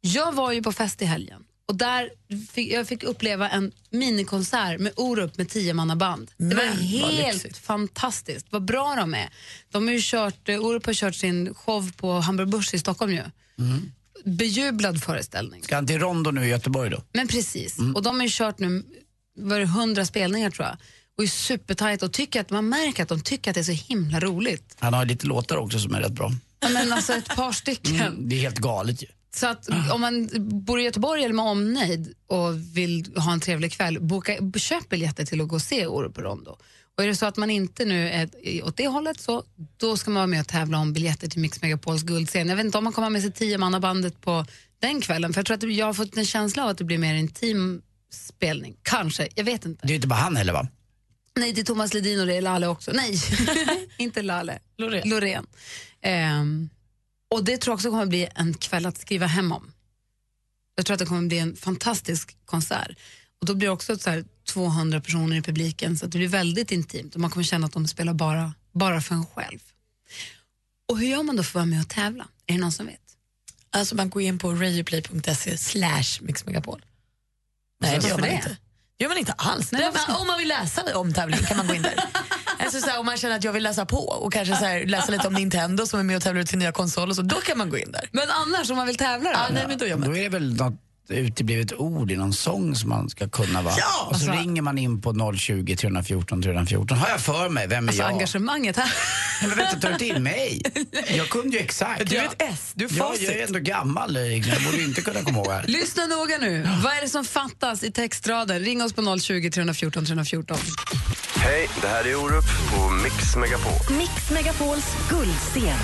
[0.00, 2.10] Jag var ju på fest i helgen och där
[2.52, 6.30] fick jag fick uppleva en minikonsert med Orup med tiomannaband.
[6.36, 8.46] Det var helt fantastiskt.
[8.50, 9.30] Vad bra de är.
[9.70, 13.12] De har ju kört, eh, Orup har kört sin show på Hamburg Börs i Stockholm
[13.12, 13.22] ju.
[14.24, 15.62] Bejublad föreställning.
[15.62, 17.02] Ska han till Rondo nu i Göteborg då?
[17.12, 17.78] Men precis.
[17.94, 18.84] Och de har ju kört nu
[19.38, 20.76] var det 100 spelningar tror jag.
[21.18, 23.72] Och är supertajt och tycker att man märker att de tycker att det är så
[23.72, 24.76] himla roligt.
[24.78, 26.32] Han har lite låtar också som är rätt bra.
[26.60, 27.96] Ja, Men alltså ett par stycken.
[27.96, 29.06] Mm, det är helt galet ju.
[29.34, 30.28] Så att om man
[30.64, 35.24] bor i Göteborg eller med omnejd och vill ha en trevlig kväll, boka, köp biljetter
[35.24, 36.56] till att gå och se Orup och Rondo.
[36.96, 38.28] Och är det så att man inte nu är
[38.64, 39.44] åt det hållet så
[39.76, 42.48] då ska man vara med och tävla om biljetter till Mix Megapols guldscen.
[42.48, 44.46] Jag vet inte om man kommer med sig tio bandet på
[44.78, 46.98] den kvällen för jag tror att jag har fått en känsla av att det blir
[46.98, 48.76] mer intim spelning.
[48.82, 49.86] Kanske, jag vet inte.
[49.86, 50.68] Det är inte bara han heller va?
[51.38, 52.92] Nej, det är Thomas Ledin och det är Lalle också.
[52.94, 53.20] Nej,
[53.96, 54.58] inte Lalle.
[54.76, 55.08] Loreen.
[55.08, 55.46] Loreen.
[56.00, 56.70] Ehm,
[57.30, 59.72] och det tror jag också kommer bli en kväll att skriva hem om.
[60.74, 62.98] Jag tror att det kommer bli en fantastisk konsert.
[63.40, 66.28] Och då blir det också så här 200 personer i publiken så att det blir
[66.28, 69.60] väldigt intimt och man kommer känna att de spelar bara, bara för en själv.
[70.88, 72.28] Och hur gör man då för att vara med och tävla?
[72.46, 73.00] Är det någon som vet?
[73.70, 76.84] Alltså man går in på radioplay.se slash mixmegapol.
[77.80, 78.34] Nej, det gör man det?
[78.34, 78.56] inte.
[79.02, 79.72] Gör man inte alls.
[79.72, 81.94] Nej, ska- om man vill läsa om tävlingen kan man gå in där.
[82.64, 84.86] Alltså så här, om man känner att jag vill läsa på och kanske så här,
[84.86, 87.22] läsa lite om Nintendo som är med och tävlar ut sin nya konsol och så,
[87.22, 88.08] då kan man gå in där.
[88.12, 89.36] Men annars om man vill tävla då?
[89.38, 90.74] Ja, nej, men då gör man Då är det väl något
[91.12, 93.74] uteblivet ord i någon sång som man ska kunna va?
[93.78, 94.06] Ja!
[94.10, 96.98] Och så Alltså- ringer man in på 020 314 314.
[96.98, 98.12] Har jag för mig, vem är Alltså jag?
[98.12, 98.92] engagemanget här.
[99.40, 100.62] Nej, men vänta, ta inte in mig.
[101.16, 102.10] Jag kunde ju exakt.
[102.10, 103.22] Du är Jag- ett S, du är facit.
[103.22, 104.12] jag är ändå gammal.
[104.12, 104.52] liksom.
[104.52, 105.64] Jag borde inte kunna komma ihåg här.
[105.66, 106.68] Lyssna noga nu.
[106.84, 108.58] Vad är det som fattas i textraden?
[108.60, 110.56] Ring oss på 020 314 314.
[111.36, 112.44] Hej, det här är Orup
[112.74, 113.96] på Mix Megapol.
[113.98, 115.78] Mix Megapols guldscen.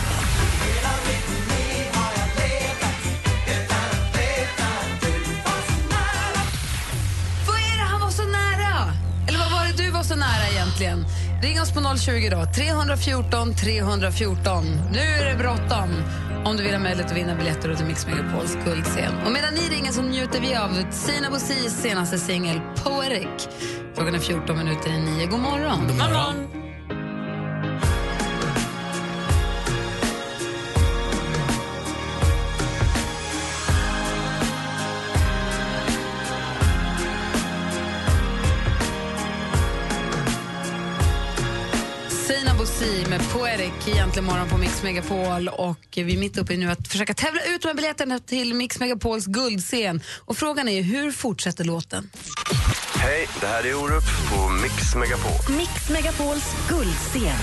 [9.98, 11.06] Vad så nära egentligen?
[11.42, 12.44] Ring oss på 020 då.
[12.54, 14.64] 314 314.
[14.92, 15.90] Nu är det bråttom
[16.44, 19.14] om du vill ha möjlighet att vinna biljetter till Mix Megapols guldscen.
[19.26, 23.48] Och medan ni ringer så njuter vi av Sina Bosis senaste singel Poetic.
[23.94, 25.26] Klockan är 14 minuter i nio.
[25.26, 25.86] God morgon.
[25.88, 26.57] God morgon.
[43.32, 45.48] Poetic i Äntligen morgon på Mix Megapol.
[45.48, 48.54] Och vi är mitt uppe i nu att försöka tävla ut de här biljetterna till
[48.54, 50.00] Mix Megapols guldscen.
[50.24, 52.10] Och frågan är hur fortsätter låten?
[52.94, 55.56] Hej, det här är Orup på Mix Megapol.
[55.56, 57.38] Mix Megapols guldscen.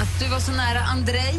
[0.00, 1.34] Att du var så nära Andrei?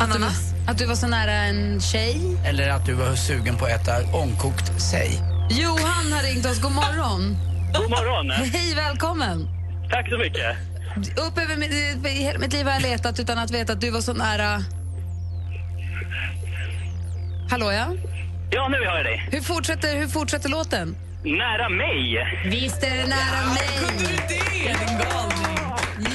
[0.00, 0.52] Ananas?
[0.68, 2.20] Att du var så nära en tjej?
[2.46, 5.35] Eller att du var sugen på att äta ångkokt säg.
[5.50, 6.60] Johan har ringt oss.
[6.62, 7.36] God morgon.
[7.74, 8.30] God morgon.
[8.30, 9.48] Hej, välkommen.
[9.90, 10.56] Tack så mycket.
[10.96, 11.72] Upp över mitt,
[12.06, 14.62] i hela mitt liv har jag letat utan att veta att du var så nära...
[17.50, 17.86] Hallå, ja?
[18.50, 19.28] Ja, nu hör jag dig.
[19.32, 20.96] Hur fortsätter, hur fortsätter låten?
[21.24, 22.18] Nära mig.
[22.46, 23.68] Visst är det nära mig!
[23.88, 25.58] Kunde du det, din galning?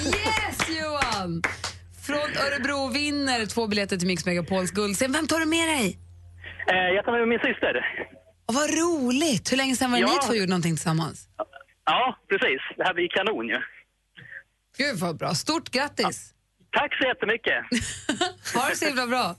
[0.06, 1.42] Yes, Johan!
[2.02, 5.12] Från Örebro vinner två biljetter till Mix Megapols guldscen.
[5.12, 6.00] Vem tar du med dig?
[6.72, 7.76] Eh, jag tar med min syster.
[8.48, 9.52] Åh, vad roligt!
[9.52, 10.20] Hur länge sedan var det Ja.
[10.22, 11.28] ni två gjorde någonting tillsammans?
[11.86, 12.62] Ja, precis.
[12.78, 13.58] Det här blir kanon ju.
[14.78, 15.34] Gud vad bra.
[15.34, 16.34] Stort grattis!
[16.72, 17.66] Tack så jättemycket.
[18.56, 19.36] Ha det så himla bra.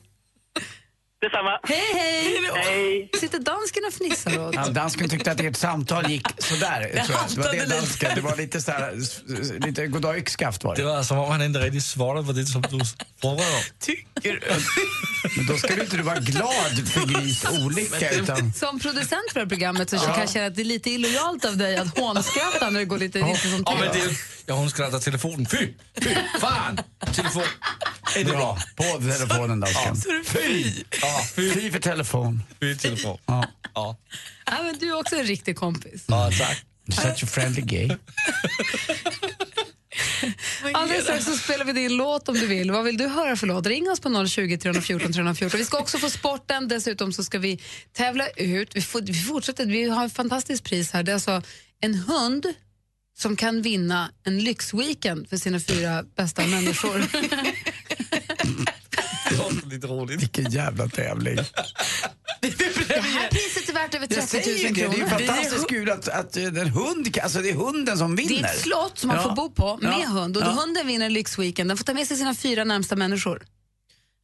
[1.23, 1.59] Detsamma.
[1.63, 2.51] Hej, hej!
[2.55, 3.11] Hej.
[3.21, 4.55] Sitter dansken och fnissar åt?
[4.55, 7.03] Ja, dansken tyckte att ert samtal gick sådär.
[7.07, 7.31] Tror jag.
[7.31, 8.11] Det var det dansken.
[8.15, 10.83] Det var lite sådär, s- s- lite goddag yxskaft var det.
[10.83, 12.69] Det var som om han inte riktigt svarade på det som du
[13.21, 13.63] frågade om.
[13.81, 14.41] Tycker
[15.37, 18.53] Men då ska du inte vara glad för Gris olycka utan...
[18.53, 21.45] Som producent för det här programmet så kan jag känna att det är lite illojalt
[21.45, 24.71] av dig att hånskratta när det går lite, lite som Ja, men det, ja, hon
[24.71, 25.47] skrattar telefonen.
[25.47, 25.69] Fy!
[26.03, 26.11] Fy!
[26.41, 26.79] Fan!
[27.15, 27.43] Telefon.
[28.17, 28.59] Är det bra?
[28.77, 30.25] På telefonen dansken.
[30.25, 30.65] Fy!
[31.03, 32.43] Ja, Fy för telefon.
[32.61, 33.19] Fy telefon.
[33.27, 33.45] Ja.
[33.75, 33.97] Ja.
[34.47, 36.05] Ja, men du är också en riktig kompis.
[36.07, 36.65] ja, tack.
[36.89, 37.91] Such a friendly gay.
[40.75, 42.71] Alldeles strax så spelar vi din låt om du vill.
[42.71, 43.67] Vad vill du höra för låt?
[43.67, 45.59] Ring oss på 020 314 314.
[45.59, 46.69] Vi ska också få sporten.
[46.69, 47.61] Dessutom så ska vi
[47.93, 48.77] tävla ut.
[48.77, 49.67] Vi, får, vi fortsätter.
[49.67, 51.03] Vi har ett fantastiskt pris här.
[51.03, 51.43] Det är alltså
[51.81, 52.47] en hund
[53.19, 57.05] som kan vinna en lyxweekend för sina fyra bästa människor.
[59.31, 60.23] Det låter lite roligt.
[60.23, 61.37] Vilken jävla tävling.
[61.37, 65.09] Det här priset är värt över Jag 30 säger 000 det, det är ju kronor.
[65.27, 68.43] fantastiskt kul att, att eh, den hund, alltså det är hunden som vinner.
[68.43, 69.23] Det är ett slott som man Ja.
[69.23, 70.09] får bo på med Ja.
[70.09, 70.47] hund och Ja.
[70.47, 71.71] hunden vinner en lyxweekend.
[71.71, 73.43] Den får ta med sig sina fyra närmsta människor.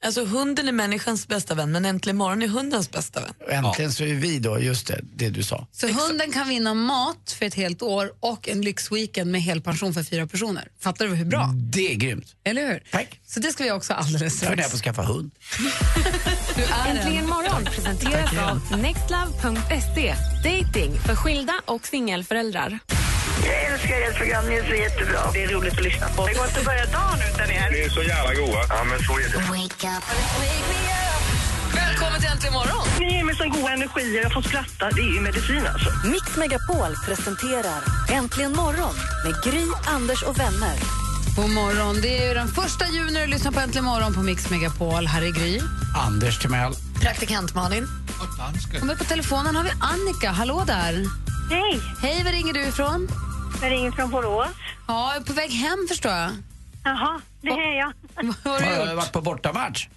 [0.04, 3.34] Alltså hunden är människans bästa vän men äntligen morgon är hundens bästa vän.
[3.64, 5.66] Äntligen så är vi då, just det, det du sa.
[5.72, 10.02] Så hunden kan vinna mat för ett helt år och en lyxweekend med helpension för
[10.02, 10.68] fyra personer.
[10.80, 11.50] Fattar du hur bra?
[11.54, 12.34] Det är grymt.
[12.44, 12.82] Eller hur?
[12.92, 13.20] Tack.
[13.26, 14.48] Så det ska vi också alldeles Jag strax.
[14.50, 15.30] funderar på att skaffa hund.
[16.56, 17.30] Du är Äntligen en.
[17.30, 20.14] morgon presenteras av nextlove.se.
[20.44, 22.78] Dating för skilda och singelföräldrar.
[23.48, 25.20] Jag älskar ert program, ni är så jättebra.
[25.32, 26.26] Det är roligt att lyssna på.
[26.26, 27.70] Det går inte att börja dagen utan er.
[27.72, 28.60] Ni är så jävla goa.
[28.68, 29.38] Ja, men så är det.
[31.74, 32.86] Välkommen till Äntligen morgon!
[32.98, 34.90] Ni ger mig så goda energier, jag får skratta.
[34.96, 35.90] Det är ju medicin alltså.
[36.08, 37.80] Mix Megapol presenterar
[38.10, 40.76] Äntligen morgon med Gry, Anders och vänner.
[41.36, 42.00] God morgon.
[42.02, 45.06] Det är ju den första juni och lyssnar på Äntligen morgon på Mix Megapol.
[45.06, 45.60] Här är Gry.
[46.06, 46.72] Anders Timell.
[47.00, 47.88] Praktikant Malin.
[48.80, 50.30] Och med på telefonen har vi Annika.
[50.30, 50.92] Hallå där.
[51.50, 53.08] Hej, Hej, var ringer du ifrån?
[53.62, 54.48] Jag ringer från Borås.
[54.88, 56.30] Ja, jag är på väg hem förstår jag.
[56.84, 57.92] Jaha, det är jag.
[58.14, 58.96] Vad har du Har du gjort?
[58.96, 59.88] varit på bortamatch?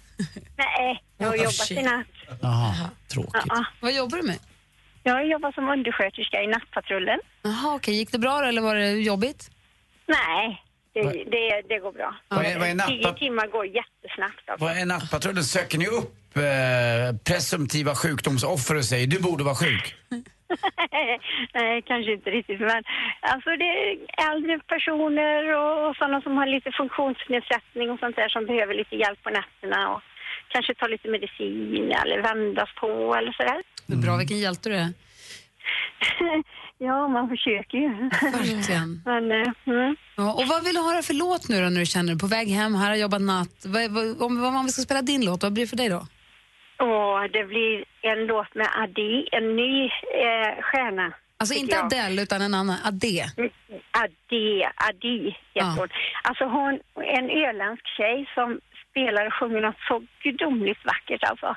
[0.56, 1.78] Nej, jag har Oh, jobbat shit.
[1.78, 2.06] i natt.
[2.42, 2.74] Jaha,
[3.08, 3.42] tråkigt.
[3.48, 4.38] Ja, Vad jobbar du med?
[5.02, 7.20] jag har jobbat som undersköterska i nattpatrullen.
[7.42, 7.94] Jaha, okej.
[7.94, 9.50] Gick det bra då, eller var det jobbigt?
[10.06, 10.62] Nej,
[10.94, 12.16] det, Vad- det, det går bra.
[12.28, 14.48] Vad är- vad är Tio nattpa- timmar går jättesnabbt.
[14.48, 14.64] Alltså.
[14.64, 15.44] Vad är Nattpatrullen?
[15.44, 16.42] Söker ni upp eh,
[17.24, 19.94] presumtiva sjukdomsoffer och säger du borde vara sjuk?
[21.54, 22.60] Nej, kanske inte riktigt.
[22.60, 22.82] Men
[23.20, 23.96] alltså det är
[24.30, 29.22] äldre personer och, sådana som har lite funktionsnedsättning och sånt där som behöver lite hjälp
[29.22, 30.02] på nätterna och
[30.48, 33.62] kanske ta lite medicin eller vändas på eller sådär.
[33.86, 34.92] Det är bra, vilken hjälte du är.
[36.78, 37.88] ja, man försöker ju.
[38.38, 39.02] Verkligen.
[39.10, 39.96] Men, eh, mm.
[40.16, 42.26] Ja, och vad vill du höra för låt nu då när du känner dig på
[42.26, 43.64] väg hem, här har jobbat natt?
[43.64, 46.06] Vad, vad, om, om vi ska spela din låt, vad blir det för dig då?
[46.82, 49.84] Och det blir en låt med Adi, en ny
[50.24, 51.12] eh, stjärna.
[51.36, 51.84] Alltså inte jag.
[51.84, 53.24] Adele utan en annan, Ade.
[53.90, 55.88] Adi, Adi heter hon.
[56.22, 56.80] Alltså hon
[57.18, 61.56] en öländsk tjej som spelar och sjunger något så gudomligt vackert alltså.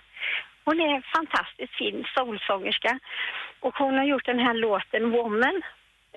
[0.66, 3.00] Hon är en fantastiskt fin soulsångerska.
[3.60, 5.62] Och hon har gjort den här låten Woman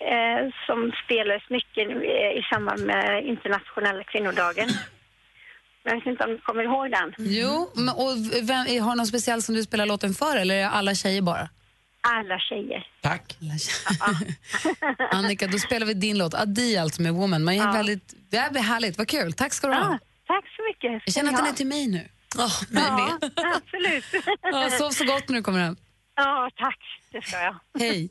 [0.00, 4.68] eh, som spelades mycket eh, i samband med internationella kvinnodagen.
[5.88, 7.14] Jag vet inte om du kommer ihåg den?
[7.18, 10.58] Jo, men, och vem, har du någon speciell som du spelar låten för eller är
[10.60, 11.48] det alla tjejer bara?
[12.00, 12.86] Alla tjejer.
[13.00, 13.36] Tack.
[15.12, 17.44] Annika, då spelar vi din låt, Adi alltså med Woman.
[17.44, 17.72] Men Ja.
[17.72, 19.32] väldigt, det blir härligt, vad kul.
[19.32, 19.80] Tack ska du ha.
[19.80, 21.02] Ja, tack så mycket.
[21.06, 22.08] Jag känner att den är till mig nu.
[22.38, 23.18] Oh, Ja,
[23.56, 24.04] absolut.
[24.42, 25.76] Ja, sov så gott när du kommer hem.
[26.16, 26.78] Ja, tack.
[27.12, 27.56] Det ska jag.
[27.78, 28.08] Hej.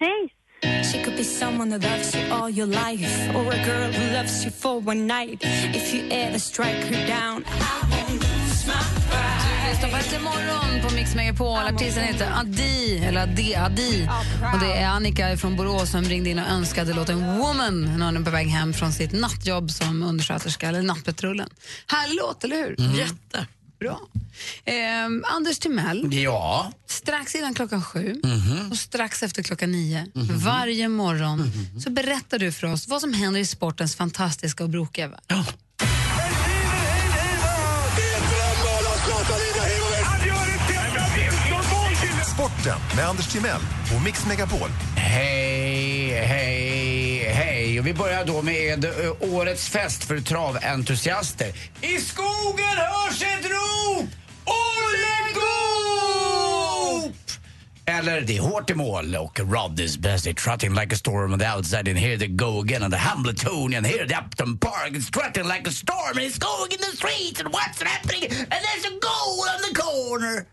[0.00, 0.34] Hej!
[0.62, 4.44] She could be someone who loves you all your life or a girl who loves
[4.44, 5.44] you for one night.
[5.74, 8.98] If you ever strike her down, I won't lose my
[9.42, 11.58] Du lyssnar på Äntligen morgon på Mix Megapol.
[11.58, 14.08] Artisten heter Adi, eller Adi, Adi.
[14.54, 18.16] Och det är Annika från Borås som ringde in och önskade låten Woman när hon
[18.16, 21.48] är på väg hem från sitt nattjobb som undersköterska, eller nattpatrullen.
[21.86, 22.80] Härlig låt, eller hur?
[22.80, 22.94] Mm.
[22.96, 23.46] Jätte.
[23.80, 24.00] Bra.
[24.64, 26.72] Ehm, Anders Timell, Ja.
[26.86, 28.70] strax innan klockan sju Mhm.
[28.70, 30.06] och strax efter klockan nio
[30.44, 31.52] varje morgon
[31.84, 35.44] så berättar du för oss vad som händer i sportens fantastiska och brokiga värld.
[42.34, 43.60] Sporten med Anders Timell
[43.96, 44.68] och Mix Megapol.
[44.96, 46.77] Hej, hej.
[47.78, 51.52] Och vi börjar då med eh, årets fest för traventusiaster.
[51.80, 54.08] I skogen hörs ett rop!
[54.44, 57.14] Olle Goop!
[57.86, 61.38] Eller det är hårt i mål och Rod is busy trotting like a storm on
[61.38, 63.84] the outside and here they go again on the Hambletonian.
[63.84, 67.40] Here the Upton Park is trotting like a storm and it's going in the streets
[67.40, 70.46] and what's happening and there's a goal on the corner.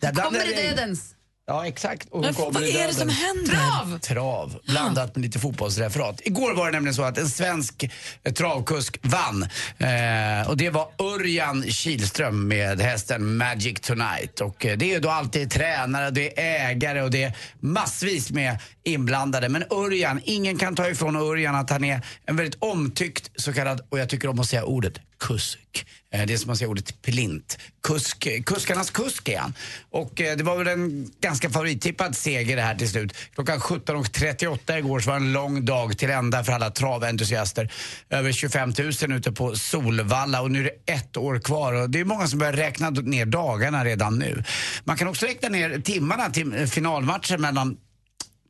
[0.00, 1.14] Där Kommer det dödens?
[1.48, 2.08] Ja, exakt.
[2.10, 3.52] Och kommer vad är det som händer?
[3.52, 3.98] Trav!
[3.98, 6.20] Trav, blandat med lite fotbollsreferat.
[6.24, 7.90] Igår var det nämligen så att en svensk
[8.24, 9.42] eh, travkusk vann.
[9.78, 14.40] Eh, och det var Örjan Kihlström med hästen Magic Tonight.
[14.40, 18.30] Och eh, det är ju då alltid tränare, det är ägare och det är massvis
[18.30, 19.48] med inblandade.
[19.48, 23.80] Men Örjan, ingen kan ta ifrån Örjan att han är en väldigt omtyckt så kallad,
[23.88, 25.86] och jag tycker om att säga ordet, kusk.
[26.10, 27.58] Eh, det är som man säger ordet plint.
[27.82, 29.54] Kusk, kuskarnas kusk är han.
[29.90, 33.16] Och eh, det var väl en ganska favorittippad seger det här till slut.
[33.34, 37.72] Klockan 17.38 igår så var det en lång dag till ända för alla traventusiaster.
[38.10, 42.00] Över 25 000 ute på Solvalla och nu är det ett år kvar och det
[42.00, 44.44] är många som börjar räkna ner dagarna redan nu.
[44.84, 47.76] Man kan också räkna ner timmarna till finalmatchen mellan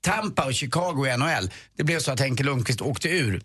[0.01, 1.51] Tampa och Chicago i NHL.
[1.77, 3.43] Det blev så att Henke Lundqvist åkte ur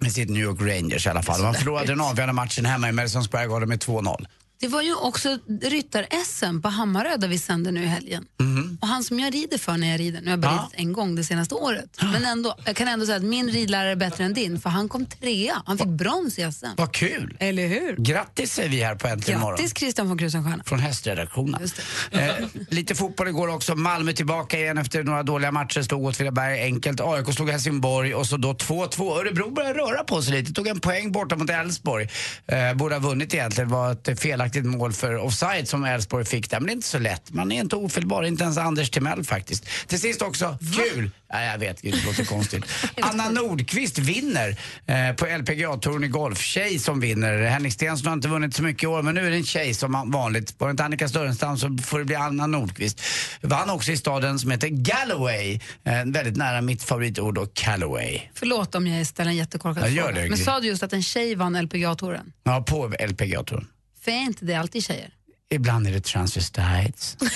[0.00, 1.42] med sitt New York Rangers i alla fall.
[1.42, 4.26] Man förlorade den avgörande matchen hemma i Madison Square Garden med 2-0.
[4.60, 8.24] Det var ju också ryttar-SM på Hammarö där vi sänder nu i helgen.
[8.40, 8.78] Mhm.
[8.80, 10.92] Och han som jag rider för när jag rider, nu har jag bara ridit en
[10.92, 11.98] gång det senaste året.
[12.02, 14.88] Men ändå, jag kan ändå säga att min ridlärare är bättre än din för han
[14.88, 15.62] kom trea.
[15.66, 16.66] Han fick brons i SM.
[16.76, 17.36] Vad kul!
[17.40, 17.96] Eller hur?
[17.96, 19.56] Grattis säger vi här på Äntligen morgon.
[19.56, 20.62] Grattis Christian von Krusenstjerna.
[20.66, 21.68] Från hästredaktionen.
[22.10, 22.30] Eh,
[22.70, 23.74] lite fotboll igår också.
[23.74, 25.82] Malmö tillbaka igen efter några dåliga matcher.
[25.82, 27.00] Slog Åtvidaberg enkelt.
[27.00, 29.20] AIK slog Helsingborg och så då 2-2.
[29.20, 30.52] Örebro började röra på sig lite.
[30.52, 32.08] Tog en poäng borta mot Elfsborg.
[32.46, 33.70] Eh, borde ha vunnit egentligen.
[33.70, 36.60] Var ett felaktigt mål för offside som Elfsborg fick där.
[36.60, 37.32] Men det är inte så lätt.
[37.32, 38.22] Man är inte ofelbar.
[38.22, 39.64] Inte ens Anders Timell faktiskt.
[39.86, 41.10] Till sist också, kul!
[41.32, 42.64] Ja, jag vet, det låter konstigt.
[43.00, 44.56] Anna Nordqvist vinner
[44.86, 46.40] eh, på LPGA-touren i golf.
[46.40, 47.42] Tjej som vinner.
[47.42, 49.74] Henrik Stenson har inte vunnit så mycket i år, men nu är det en tjej
[49.74, 50.54] som vanligt.
[50.58, 53.02] Var det inte Annika Sörenstam så får det bli Anna Nordqvist.
[53.40, 55.60] Vann också i staden som heter Galloway.
[55.84, 58.20] Eh, väldigt nära mitt favoritord då, Calloway.
[58.34, 60.28] Förlåt om jag ställer en jättekorkad Ja, fråga.
[60.28, 62.32] Men sa du just att en tjej vann LPGA-touren?
[62.44, 63.66] Ja, på LPGA-touren.
[64.08, 65.10] För är inte det alltid tjejer?
[65.50, 67.16] Ibland är det transvestites.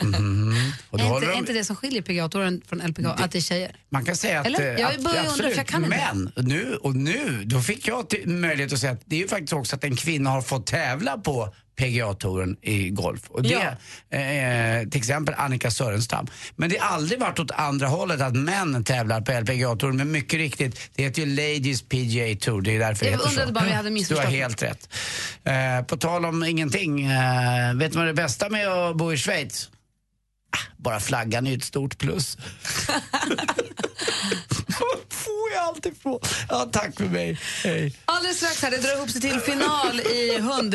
[0.00, 0.72] Mhm.
[0.90, 3.38] Och då är, inte, de- är inte det som skiljer PGA-touren från LPGA att det
[3.38, 3.76] är tjejer?
[3.88, 4.46] Man kan säga att...
[4.46, 4.60] Eller?
[4.74, 5.96] eh, Jag att- börjar undra, för jag kan inte.
[6.14, 9.52] Men nu, och nu, då fick jag möjlighet att säga att det är ju faktiskt
[9.52, 13.20] också att en kvinna har fått tävla på PGA-touren i golf.
[13.30, 13.54] Och det,
[14.10, 16.26] eh, till exempel Annika Sörenstam.
[16.56, 19.96] Men det har aldrig varit åt andra hållet att män tävlar på LPGA-touren.
[19.96, 22.60] Men mycket riktigt, det heter ju Ladies PGA Tour.
[22.62, 23.52] Det är därför Jag det heter så.
[23.52, 24.24] bara om jag hade Du missförstått.
[24.24, 24.88] har helt rätt.
[25.44, 29.16] Eh, på tal om ingenting, eh, vet du vad det bästa med att bo i
[29.16, 29.70] Schweiz?
[30.50, 32.38] Ah, Bara flaggan är ju ett stort plus.
[35.08, 36.20] får jag alltid få.
[36.48, 37.38] Ja, tack för mig.
[37.64, 37.96] Hej.
[38.04, 40.74] Alldeles strax här, det drar ihop sig till final i hund,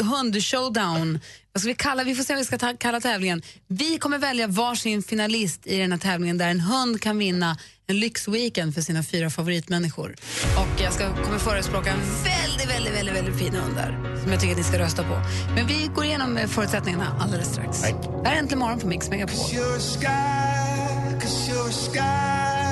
[0.00, 1.20] hundshowdown.
[1.52, 3.42] Vad ska vi kalla Vi får se vad vi ska ta, kalla tävlingen.
[3.68, 8.00] Vi kommer välja varsin finalist i den här tävlingen där en hund kan vinna en
[8.00, 10.16] lyxweekend för sina fyra favoritmänniskor.
[10.56, 14.40] Och jag ska, kommer förespråka en väldigt, väldigt, väldigt, väldigt fin hund där som jag
[14.40, 15.20] tycker att ni ska rösta på.
[15.54, 17.80] Men vi går igenom eh, förutsättningarna alldeles strax.
[17.80, 19.36] Det här är Äntligen morgon på Mix Megapol.
[19.36, 22.63] You're a sky, cause you're sky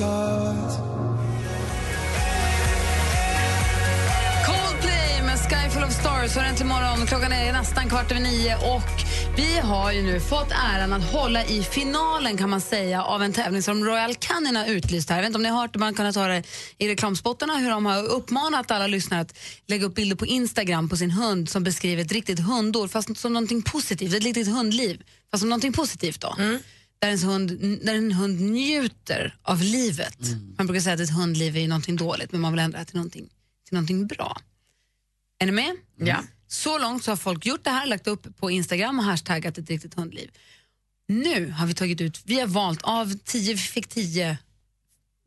[0.00, 0.76] stars.
[4.46, 7.06] Coldplay med Sky Full of Stars har äntligen morgon.
[7.06, 8.90] Klockan är nästan kvart över nio och
[9.36, 13.32] vi har ju nu fått äran att hålla i finalen kan man säga av en
[13.32, 15.16] tävling som Royal Canin har utlyst här.
[15.16, 16.42] Jag vet inte om ni har hört man kunnat höra det
[16.78, 20.96] i reklamspottarna hur de har uppmanat alla lyssnare att lägga upp bilder på Instagram på
[20.96, 25.02] sin hund som beskriver ett riktigt hundår fast som någonting positivt, ett riktigt hundliv.
[25.30, 26.34] Fast som någonting positivt då.
[27.00, 27.50] Där, ens hund,
[27.82, 30.18] där en hund njuter av livet.
[30.58, 32.96] Man brukar säga att ett hundliv är någonting dåligt men man vill ändra det till
[32.96, 33.28] någonting,
[33.64, 34.40] till någonting bra.
[35.38, 35.76] Är ni med?
[35.96, 36.24] Ja.
[36.46, 39.70] Så långt så har folk gjort det här, lagt upp på Instagram och hashtaggat ett
[39.70, 40.30] riktigt hundliv.
[41.08, 44.38] Nu har vi tagit ut, vi har valt av tio, vi fick tio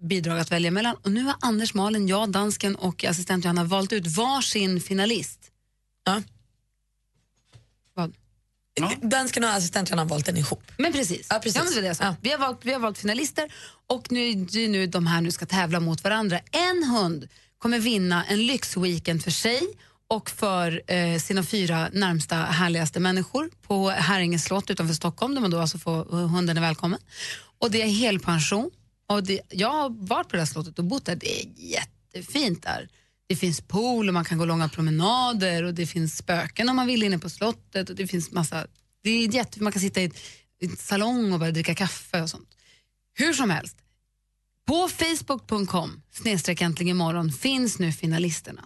[0.02, 3.94] bidrag att välja mellan och nu har Anders, Malin, jag, dansken och assistent Johanna valt
[3.94, 5.40] ut varsin finalist.
[6.06, 6.22] Ja.
[8.82, 9.10] Vad?
[9.10, 10.72] Dansken och assistenten har valt den ihop.
[10.78, 11.28] Men precis.
[11.30, 11.56] Ja, precis.
[11.56, 12.16] Ja, men det det sa.
[12.22, 13.54] Vi, har valt, vi har valt finalister
[13.88, 16.40] och nu, är nu de här nu ska tävla mot varandra.
[16.52, 19.62] En hund kommer vinna en lyxweekend för sig
[20.08, 25.52] och för eh, sina fyra närmsta härligaste människor på Häringe slott utanför Stockholm där man
[25.52, 27.00] då alltså får, hunden är välkommen.
[27.60, 28.72] Och det är helpension.
[29.08, 31.16] Och det, jag har varit på det här slottet och bott där.
[31.16, 32.90] Det är jättefint där.
[33.28, 36.88] Det finns pool och man kan gå långa promenader och det finns spöken om man
[36.88, 38.68] vill inne på slottet och det finns massa,
[39.04, 40.12] det är jätte, man kan sitta i,
[40.60, 42.50] i en salong och bara dricka kaffe och sånt.
[43.14, 43.78] Hur som helst,
[44.68, 48.64] på facebook.com snedstreck äntligen imorgon finns nu finalisterna.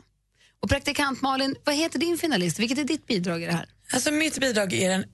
[0.59, 2.59] Och praktikant Malin, vad heter din finalist?
[2.59, 3.69] Vilket är ditt bidrag i det här?
[3.93, 5.05] Alltså mitt bidrag är den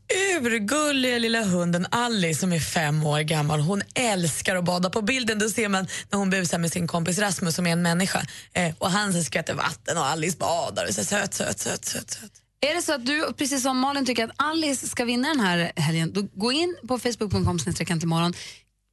[0.41, 3.59] urgulliga lilla hunden Alice som är fem år gammal.
[3.59, 4.89] Hon älskar att bada.
[4.89, 7.81] På bilden då ser man när hon busar med sin kompis Rasmus som är en
[7.81, 8.25] människa.
[8.53, 10.85] Eh, och han skvätter vatten och Alice badar.
[10.87, 12.31] Och så söt, söt, söt, söt, söt.
[12.61, 15.71] Är det så att du, precis som Malin, tycker att Alice ska vinna den här
[15.75, 17.59] helgen, då gå in på facebook.com
[18.03, 18.33] imorgon.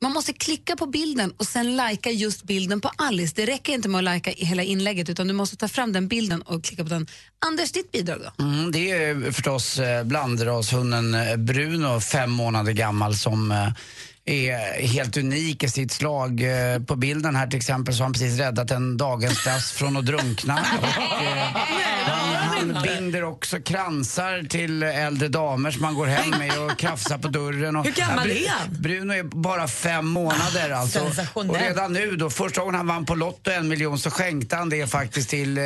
[0.02, 3.32] Man måste klicka på bilden och sen lajka just bilden på Alice.
[3.36, 6.42] Det räcker inte med att lajka hela inlägget utan du måste ta fram den bilden
[6.42, 7.06] och klicka på den.
[7.46, 8.44] Anders, ditt bidrag då?
[8.44, 13.68] Mm, det är förstås eh, blandrashunden eh, Bruno, fem månader gammal, som eh,
[14.24, 16.42] är helt unik i sitt slag.
[16.86, 20.54] På bilden här till exempel så har han precis räddat en daghemsplats från att drunkna.
[20.80, 20.86] Och,
[22.74, 27.28] han binder också kransar till äldre damer som man går hem med och krafsar på
[27.28, 27.76] dörren.
[27.76, 28.68] Och, Hur gammal Ja, Bru- är han?
[28.82, 31.10] Bruno är bara fem månader alltså.
[31.34, 34.68] Och redan nu då, första gången han vann på Lotto en miljon så skänkte han
[34.68, 35.64] det faktiskt till eh,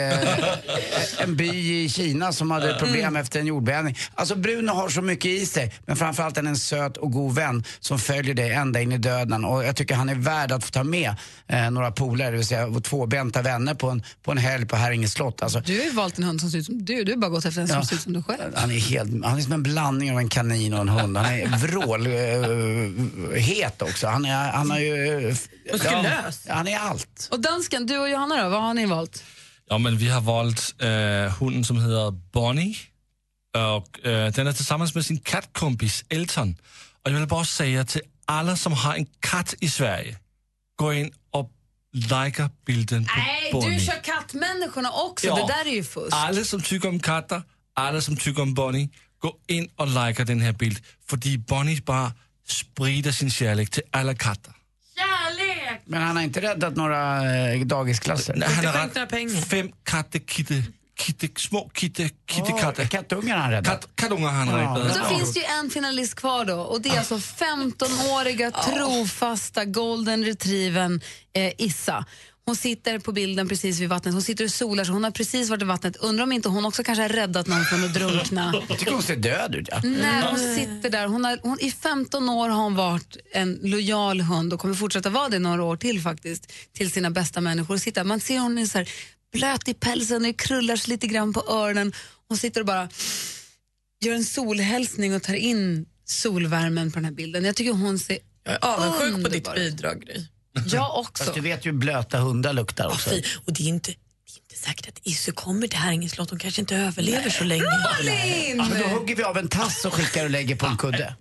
[1.18, 3.98] en by i Kina som hade problem efter en jordbävning.
[4.14, 7.34] Alltså Bruno har så mycket i sig, men framförallt är han en söt och god
[7.34, 9.44] vän som följer dig ända in i döden.
[9.44, 11.14] Och jag tycker han är värd att få ta med
[11.48, 15.08] eh, några polare, det vill säga tvåbenta vänner på en, på en helg på Häringe
[15.08, 15.42] slott.
[15.42, 17.30] Alltså, Du har ju valt en hund som ser ut som du, du har bara
[17.30, 17.84] gått efter en som Ja.
[17.84, 18.52] ser ut som du själv.
[18.56, 21.16] han är, helt, han är som en blandning av en kanin och en hund.
[21.16, 24.06] Han är vrålhet också.
[24.06, 25.34] Han är, han har ju...
[25.72, 26.44] Muskulös.
[26.48, 27.28] Ja, han är allt.
[27.30, 29.24] Och dansken, du och Johanna då, vad har ni valt?
[29.68, 30.88] Ja, men vi har valt äh,
[31.38, 32.76] hunden som heter Bonnie.
[33.76, 36.56] Och äh, den är tillsammans med sin kattkompis Elton.
[37.04, 40.16] Och jag vill bara säga till alla som har en katt i Sverige,
[40.76, 41.50] gå in och
[41.94, 43.78] likea bilden på Nej, Bonnie.
[43.78, 45.34] du kör kattmänniskorna också, Ja.
[45.36, 46.08] det där är ju fusk.
[46.12, 47.42] Alla som tycker om katter,
[47.74, 48.88] alla som tycker om Bonnie,
[49.18, 50.82] gå in och likea den här bilden.
[51.08, 52.12] För Bonnie bara
[52.48, 54.52] sprider sin kärlek till alla katter.
[54.96, 55.82] Kärlek!
[55.86, 58.34] Men han har inte räddat några eh, dagisklasser?
[58.36, 60.18] Nej, han har rätt fem katter,
[60.98, 62.84] kitte, kitte, små kitte, kittekatter.
[62.86, 63.80] kattungar har han räddat.
[63.80, 64.94] Katt, kattungar han Och räddat.
[64.96, 70.24] så finns det ju en finalist kvar då och det är alltså 15-åriga trofasta golden
[70.24, 71.00] retrievern
[71.32, 72.04] eh, Issa.
[72.46, 74.14] Hon sitter på bilden precis vid vattnet.
[74.14, 74.92] Hon sitter och solar sig.
[74.92, 75.96] Hon har precis varit i vattnet.
[75.96, 78.54] Undrar om inte hon också kanske har räddat någon från att drunkna.
[78.68, 79.68] Jag tycker hon ser död ut.
[79.70, 79.80] Ja.
[79.84, 81.06] Nej, hon sitter där.
[81.06, 85.10] Hon har, hon, I 15 år har hon varit en lojal hund och kommer fortsätta
[85.10, 86.52] vara det några år till faktiskt.
[86.72, 87.74] Till sina bästa människor.
[87.74, 88.88] Och sitta, man ser hon är så här
[89.34, 91.92] blöt i pälsen och det krullar sig lite grann på öronen.
[92.28, 92.88] Hon sitter och bara
[94.04, 97.44] gör en solhälsning och tar in solvärmen på den här bilden.
[97.44, 100.26] Jag tycker hon ser Jag är avundsjuk på ditt bidrag, Gry.
[100.66, 101.24] Jag också.
[101.24, 103.10] Fast du vet ju hur blöta hundar luktar också.
[103.10, 103.94] Fy, och det är inte
[104.64, 106.30] säkert att Isse kommer till Häringe slott.
[106.30, 107.62] Hon kanske inte överlever så länge.
[107.64, 108.56] Malin!
[108.56, 111.14] Ja, men då hugger vi av en tass och skickar och lägger på en kudde.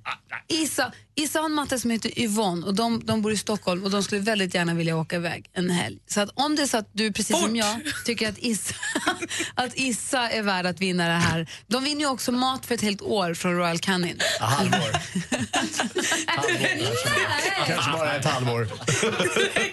[0.48, 3.92] Issa, Issa har en matte som heter Yvonne och de, de bor i Stockholm och
[3.92, 5.98] de skulle väldigt gärna vilja åka iväg en helg.
[6.08, 8.76] Så att om det är så att du precis som jag tycker att Issa,
[9.56, 11.50] att Issa är värd att vinna det här.
[11.68, 14.20] De vinner ju också mat för ett helt år från Royal Canin.
[14.40, 14.92] Ja, halvår.
[17.68, 18.68] Kanske bara ett halvår.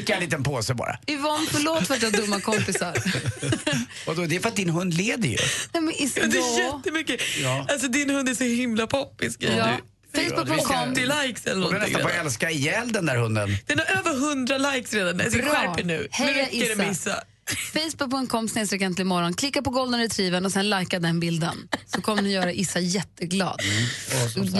[0.00, 0.98] Skicka en liten påse bara.
[1.06, 2.92] Yvonne, förlåt för att jag har dumma kompisar.
[4.06, 5.36] Och då, det är för att din hund leder ju.
[5.72, 6.76] Nej, men Ja, det är ja.
[6.76, 7.20] jättemycket.
[7.42, 7.66] Ja.
[7.70, 9.36] Alltså, din hund är så himla poppis.
[9.38, 9.76] Ja.
[10.14, 10.92] Facebook.com.
[10.92, 11.78] 80 likes eller Hon är någonting.
[11.80, 12.26] nästan på att redan.
[12.26, 13.56] älska ihjäl den där hunden.
[13.66, 15.16] Den har över 100 likes redan.
[15.16, 15.46] Nej, så Bra.
[15.46, 15.98] skärp er nu.
[15.98, 17.22] Nu Heja räcker det med Issa.
[17.56, 19.34] Facebook.com snedstreck äntligen imorgon.
[19.34, 21.68] Klicka på golden retrievern och sen likea den bilden.
[21.86, 23.60] Så kommer ni göra Issa jätteglad.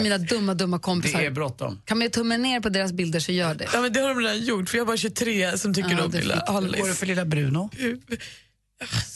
[0.02, 1.20] Mina dumma, dumma kompisar.
[1.20, 1.80] Det är bråttom.
[1.84, 3.68] Kan man ge tummen ner på deras bilder så gör det.
[3.72, 6.04] Ja, men det har de redan gjort, för jag har bara 23 som tycker Ja,
[6.04, 6.94] om lilla fick- Hur går det Alice.
[6.94, 7.70] för lilla Bruno?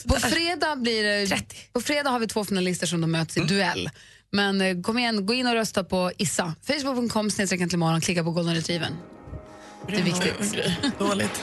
[0.08, 3.90] På fredag, blir det, på fredag har vi två finalister som de möts i duell.
[4.32, 6.54] Men eh, kom igen, gå in och rösta på Issa.
[6.66, 8.00] Facebook.com snedstreck äntligen imorgon.
[8.00, 8.92] Klicka på golden retrievern.
[9.88, 10.54] Det är viktigt.
[10.98, 11.42] Dåligt.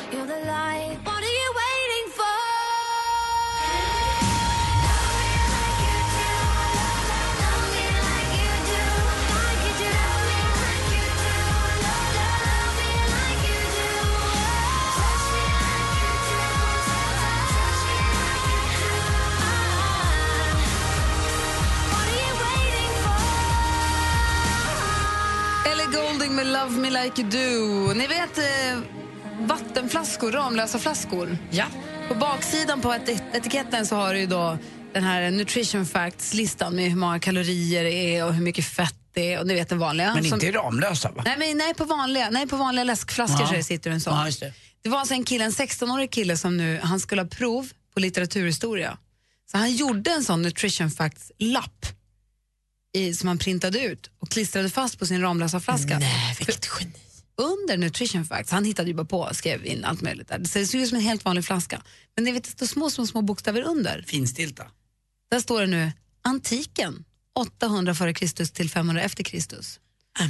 [26.43, 27.93] Love Me Like You Do.
[27.93, 28.79] Ni vet eh,
[29.39, 31.37] vattenflaskor, Ramlösa flaskor?
[31.51, 31.65] Ja.
[32.07, 34.57] På baksidan på et etiketten så har du ju då
[34.93, 39.33] den här nutrition facts-listan med hur många kalorier det är och hur mycket fett det
[39.33, 39.39] är.
[39.39, 40.13] Och ni vet den vanliga.
[40.13, 41.21] Men som- inte Ramlösa va?
[41.25, 43.61] Nej, men, nej, på vanliga, nej, på vanliga läskflaskor Ja.
[43.61, 44.13] så sitter en sån.
[44.17, 44.53] Ja, det.
[44.83, 47.99] Det var alltså en kille, en 16-årig kille som nu, han skulle ha prov på
[47.99, 48.97] litteraturhistoria.
[49.51, 51.85] Så han gjorde en sån nutrition facts-lapp
[52.93, 55.99] i, som han printade ut och klistrade fast på sin Ramlösa flaska.
[55.99, 56.93] Nej, vilket geni.
[57.35, 60.43] Under nutrition facts, han hittade ju bara på och skrev in allt möjligt där.
[60.43, 61.81] Så det såg ut som en helt vanlig flaska.
[62.15, 64.03] Men det står små, små, små bokstäver under.
[64.07, 64.67] Finstilta.
[65.31, 69.79] Där står det nu antiken, 800 före Kristus till 500 efter Kristus.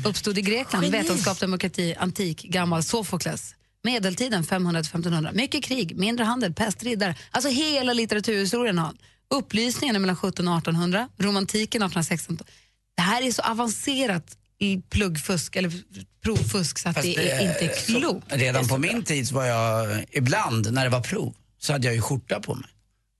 [0.05, 0.97] Uppstod i Grekland, Geni.
[0.97, 3.55] vetenskap, demokrati, antik, gammal, Sofokles.
[3.84, 5.32] Medeltiden 500 till 1500.
[5.34, 7.16] Mycket krig, mindre handel, pest, riddare.
[7.32, 8.97] Alltså hela litteraturhistorien har han.
[9.32, 12.38] Upplysningen är mellan 1700 och 1800, romantiken 1816.
[12.95, 15.71] Det här är så avancerat i pluggfusk eller
[16.23, 18.25] provfusk så att Fast det är inte klokt.
[18.29, 21.95] Redan på min tid så var jag, ibland när det var prov, så hade jag
[21.95, 22.69] ju skjorta på mig.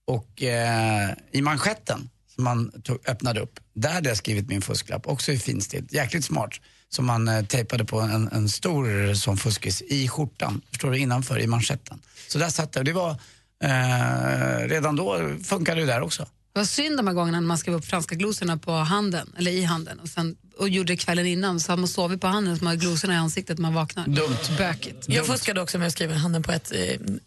[0.08, 5.08] Och eh, i manschetten som man tog, öppnade upp, där hade jag skrivit min fusklapp,
[5.08, 5.94] också i finstilt.
[5.94, 6.52] Jäkligt smart.
[6.90, 11.40] Som man eh, tejpade på en, en stor sån fuskis i skjortan, förstår du, innanför
[11.40, 12.02] i manschetten.
[12.28, 12.86] Så där satt jag.
[12.86, 13.16] Det var,
[13.62, 16.28] eh, redan då funkade det där också.
[16.54, 19.52] Det var synd de här gångerna när man skrev upp franska glosorna på handen, eller
[19.52, 22.58] i handen och, sen, och gjorde det kvällen innan så har man sovit på handen
[22.58, 24.08] så man har glosorna i ansiktet när man vaknar.
[24.08, 24.58] Dumt.
[24.58, 25.06] Bökigt.
[25.10, 26.72] Jag fuskade också med att skriva handen på ett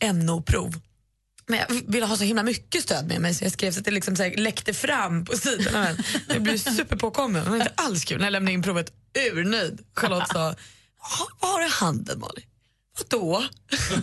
[0.01, 0.81] eh, NO-prov.
[1.47, 3.85] Men jag ville ha så himla mycket stöd med mig så jag skrev så att
[3.85, 5.83] det liksom så här läckte fram på sidorna.
[5.83, 5.97] Men
[6.29, 7.45] Jag blev superpåkommen.
[7.45, 8.93] Det var inte alls kul när jag lämnade in provet
[9.33, 9.81] urnöjd.
[9.97, 10.39] Charlotte sa,
[10.99, 12.43] "Ha, vad har du i handen Molly?
[12.99, 13.45] Vadå?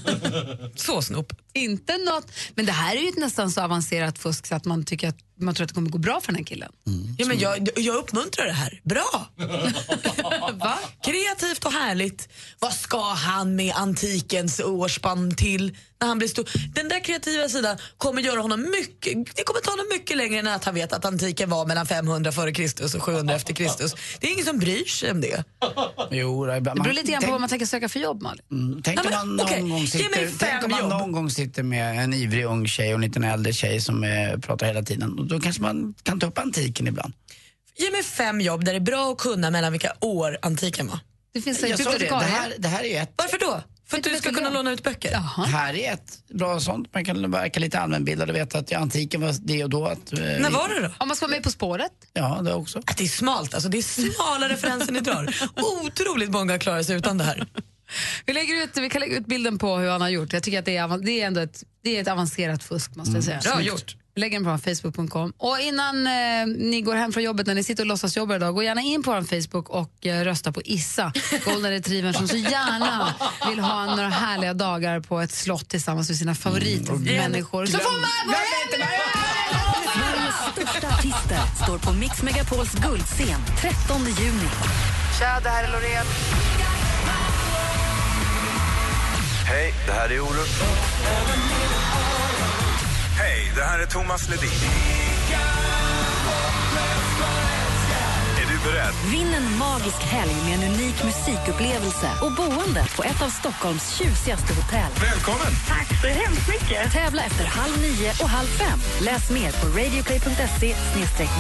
[0.75, 1.34] så snop.
[1.53, 5.07] Inte något, men det här är ju nästan så avancerat fusk så att man tycker
[5.07, 6.71] att man tror att det kommer gå bra för den här killen.
[7.17, 8.81] Ja, men jag, jag uppmuntrar det här.
[8.83, 9.27] Bra!
[10.53, 10.79] Va?
[11.03, 12.29] Kreativt och härligt.
[12.59, 16.49] Vad ska han med antikens årspann till när han blir stor?
[16.75, 20.47] Den där kreativa sidan kommer göra honom mycket, det kommer ta honom mycket längre än
[20.47, 23.95] att han vet att antiken var mellan 500 före Kristus och 700 efter Kristus.
[24.19, 25.43] Det är ingen som bryr sig om det.
[26.11, 28.41] Jo, Det beror lite grann på vad man tänker söka för jobb Malin.
[28.51, 30.89] Mm, tänk om man någon gång sitter, mig tänk fem om man jobb.
[30.89, 34.39] någon gång sitter med en ivrig ung tjej och en liten äldre tjej som eh,
[34.39, 35.19] pratar hela tiden.
[35.19, 37.13] Och då kanske man kan ta upp antiken ibland.
[37.77, 40.99] Ge mig fem jobb där det är bra att kunna mellan vilka år antiken var.
[41.33, 43.13] Det finns Jag sa det, det, här, det här är ett.
[43.15, 43.61] Varför då?
[43.91, 45.15] För att du ska kunna låna ut böcker?
[45.45, 46.93] Här är ett bra sånt.
[46.93, 49.85] Man kan verka lite allmänbildad och veta att ja, antiken var det och då.
[49.85, 50.89] Att, eh, När var det då?
[50.97, 51.91] Om man ska vara med På spåret?
[52.13, 52.79] Ja, det också.
[52.85, 55.35] Att det är smalt, alltså det är smala referenser ni drar.
[55.85, 57.47] Otroligt många klarar sig utan det här.
[58.25, 60.33] Vi, lägger ut, vi kan lägga ut bilden på hur han har gjort.
[60.33, 63.13] Jag tycker att det är, det är ändå ett, det är ett avancerat fusk måste
[63.13, 63.39] jag säga.
[63.43, 63.69] Bra Snyggt.
[63.69, 63.95] gjort.
[64.15, 65.33] Vi lägger den på facebook.com.
[65.37, 68.55] Och innan eh, ni går hem från jobbet, när ni sitter och låtsas jobba idag,
[68.55, 71.13] gå gärna in på vår Facebook och eh, rösta på Issa,
[71.45, 73.13] golden retrievern som så gärna
[73.49, 77.65] vill ha några härliga dagar på ett slott tillsammans med sina favoritmänniskor.
[77.65, 78.35] Så får man
[79.93, 84.49] Sveriges största artister står på Mix Megapols guldscen 13 juni.
[85.19, 86.05] Tja, det här är Loreen.
[89.51, 90.47] Hej, det här är Orup.
[93.19, 94.49] Hej, det här är Thomas Ledin.
[98.64, 98.93] Beredd?
[99.12, 104.53] Vinn en magisk helg med en unik musikupplevelse och boende på ett av Stockholms tjusigaste
[104.53, 104.91] hotell.
[105.09, 105.51] Välkommen!
[105.68, 106.91] Tack så hemskt mycket.
[106.91, 108.80] Tävla efter halv nio och halv fem.
[109.01, 110.76] Läs mer på radioplay.se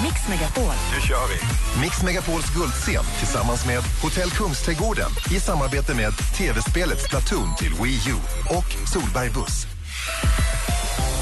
[0.03, 0.75] mixmegapol.
[0.93, 1.37] Nu kör vi!
[1.81, 8.15] Mix Megapols guldscen tillsammans med Hotell Kungsträdgården i samarbete med tv-spelet Splatoon till Wii U
[8.57, 9.65] och Solberg Buss.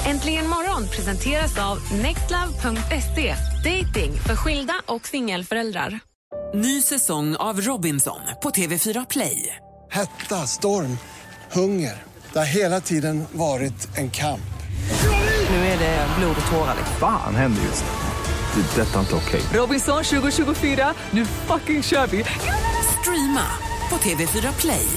[0.06, 3.36] Äntligen morgon presenteras av nextlove.se.
[3.64, 6.00] Dating för skilda och singelföräldrar.
[6.54, 9.56] Ny säsong av Robinson på TV4 Play.
[9.91, 10.97] Hetta, storm,
[11.52, 12.04] hunger.
[12.34, 14.41] Det har hela tiden varit en kamp.
[15.50, 16.76] Nu är det blod och tårar.
[17.00, 18.62] Fan händer just nu.
[18.62, 18.82] Det.
[18.82, 19.41] är Detta är inte okej.
[19.54, 22.26] Robinson 2024, nu fucking kör vi!
[23.02, 23.45] Streama
[23.89, 24.88] på TV4 Play.